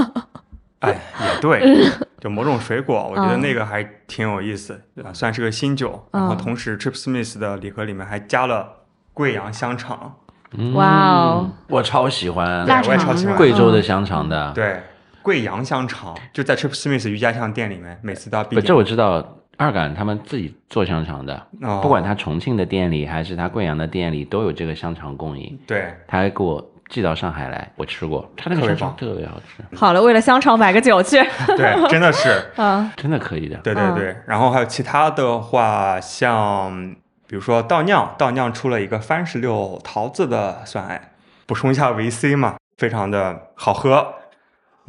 [0.80, 1.88] 哎，也对，
[2.20, 6.06] 就某种水果，我觉得嗯那个还挺有意思，啊，算是个新酒。
[6.12, 8.68] 然后嗯同时 Trip Smith 的礼盒里面还加了
[9.14, 10.16] 贵阳香肠，
[10.52, 14.52] 嗯哇哦，我超喜欢对我也超喜欢贵州的香肠的。
[14.52, 14.82] 对，
[15.22, 18.66] 贵阳香肠就在 Trip Smith 瑜伽巷店里面，每次都要必，点。
[18.66, 19.26] 这我知道，
[19.56, 25.58] 二杆他们自己做香肠的，哦不管他重庆的店里还是他贵阳的店里，都有这个香肠供应。
[25.66, 31.16] 对，他还给我寄到上海来，我吃过，他那个特别香肠棒特别好吃，好了，为了香肠买个酒去。
[31.56, 33.56] 对，真的是，啊， 真的可以的。
[33.56, 34.16] 嗯对对对。
[34.26, 36.94] 然后还有其他的话，像
[37.26, 41.12] 比如说倒酿，倒酿出了一个番石榴桃子的酸艾，
[41.46, 44.15] 补充一下维 C 嘛，非常的好喝。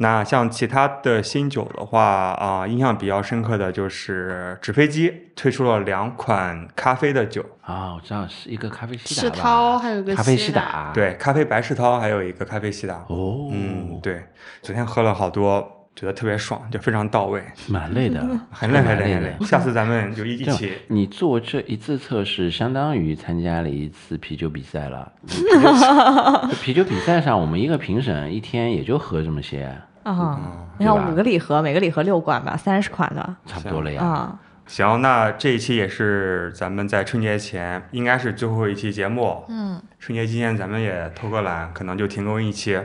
[0.00, 12.94] 那像其他的新酒的话啊、印象比较深刻的就是纸飞机推出了两款咖啡的酒，啊，我知道是一个咖啡西世打吧，涛还有个咖啡西打西打，，对，咖啡白世涛，还有一个咖啡西达。
[13.08, 14.22] 哦，嗯，，对，
[14.62, 18.20] 昨天喝了好多，觉得特别爽，就非常到位，蛮累的，
[18.52, 19.36] 很累很累很累。
[19.40, 20.74] 下次咱们就一一起。
[20.86, 25.12] 你做这一次测试，相当于参加了一次啤酒比赛了。
[25.26, 29.76] 啤 酒啤酒比赛上，我们一个评审一天也就喝这么些，
[30.12, 30.40] 啊，
[30.78, 33.36] 你看五个礼盒，每个礼盒六罐吧，三十款的。
[33.46, 34.02] 差不多了呀。
[34.02, 39.44] 啊，行，那这一期也是咱们在春节前应该是最后一期节目。
[39.48, 42.80] 嗯，春节期间咱们也偷个懒，可能就停更一期。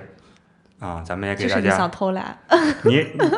[0.83, 2.37] 啊，咱们也给大就是你想，偷懒。
[2.83, 3.29] 你你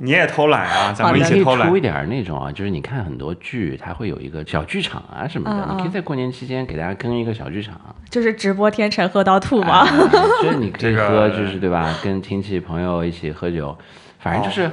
[0.00, 1.80] 你也偷懒啊，咱们一起偷懒出一。
[1.80, 7.78] 点儿那种啊，就是你看很多剧，它会有一个小剧场啊什么的，你可以在过年期间给大家更一个小剧场。
[8.08, 9.84] 就是直播天成喝到吐吗？
[9.86, 10.08] 哎
[10.42, 11.94] 就是你可以喝，就是对吧？
[12.02, 13.76] 跟亲戚朋友一起喝酒，
[14.18, 14.70] 反正就是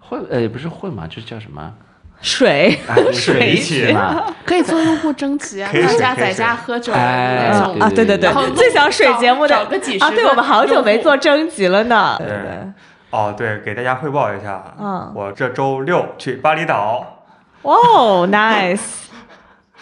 [0.00, 1.72] 混，呃，不是混嘛，就是叫什么？
[2.20, 4.24] 水，啊水一起嘛。
[4.44, 12.16] 可以做用户征集啊，大家在家喝酒哎那种啊，对对对然后，最想水节目的找个几十啊，对我们好久没做征集了呢。
[12.18, 12.72] 对对对，
[13.10, 17.24] 哦，对，给大家汇报一下，嗯我这周六去巴厘岛，
[17.62, 18.80] 哇哦，nice，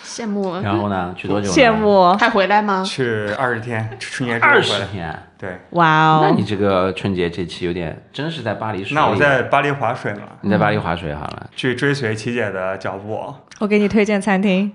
[0.04, 1.14] 羡慕，然后呢？
[1.16, 1.50] 去多久？
[1.50, 1.72] 羡。
[1.72, 2.84] 慕，还回来吗？
[2.86, 4.78] 去二十天，春节之后二回来。
[4.78, 5.22] 十天。
[5.42, 8.94] 对，哇哦那你，这个春节这期有点，真是在巴黎水。
[8.94, 11.50] 那我在巴黎划水嘛，你在巴黎划水好了。
[11.56, 13.34] 去追随琪姐的脚步。
[13.58, 14.72] 我给你推荐餐厅，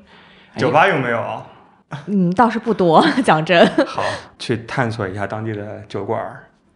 [0.53, 1.43] 哎酒吧有没有？
[2.07, 4.03] 嗯，倒是不多， 讲真，好，
[4.37, 6.21] 去探索一下当地的酒馆，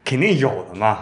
[0.06, 1.00] 肯定有的嘛。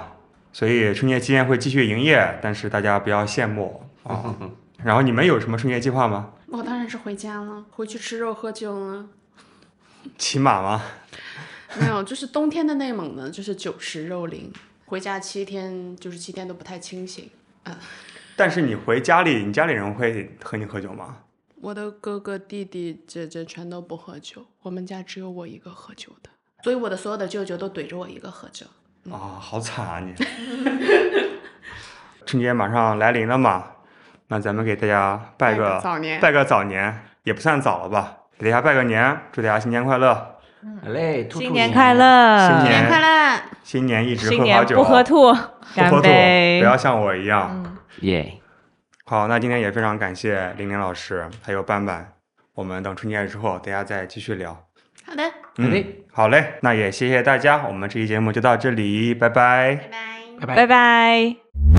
[0.51, 4.33] 所以春节期间会继续营业，但是大家不要羡慕啊。
[4.83, 6.29] 然后你们有什么春节计划吗？
[6.47, 9.05] 我当然是回家了，回去吃肉喝酒了。
[10.17, 10.81] 骑马吗？
[11.80, 14.51] 没有，就是冬天的内蒙呢，就是酒池肉林。
[14.86, 17.30] 回家七天，就是七天都不太清醒。
[18.36, 21.17] 但是你回家里，你家里人会和你喝酒吗？
[21.61, 26.30] 我的哥哥、弟弟、姐姐全都不喝酒，我们家只有我一个喝酒的，
[26.63, 28.65] 所以我的所有的舅舅都怼着我一个喝酒。
[29.11, 30.13] 啊、好惨啊你！
[32.26, 33.67] 春节马上来临了嘛，
[34.28, 40.38] 那咱们给大家拜个早年拜个早年，也不算早了吧，给大家拜个年，祝大家新年快乐，
[40.84, 41.93] 好嘞，兔兔新年快！
[41.93, 43.41] 乐，新年快乐！
[43.64, 45.34] 新年一直喝好酒，不喝吐，
[45.74, 46.66] 干不喝吐，杯不！
[46.66, 47.78] 要像我一样。
[48.01, 48.39] 耶，
[49.05, 52.12] 好，那今天也非常感谢玲玲老师还有斑斑，
[52.55, 54.51] 我们等春节之后大家再继续聊。
[55.05, 55.24] 好的，
[55.57, 59.76] 嗯，嘞好嘞，那也谢谢大家，我们这期节目就到这里，拜拜。
[60.41, 60.45] 拜拜。
[60.45, 61.78] 拜拜拜拜。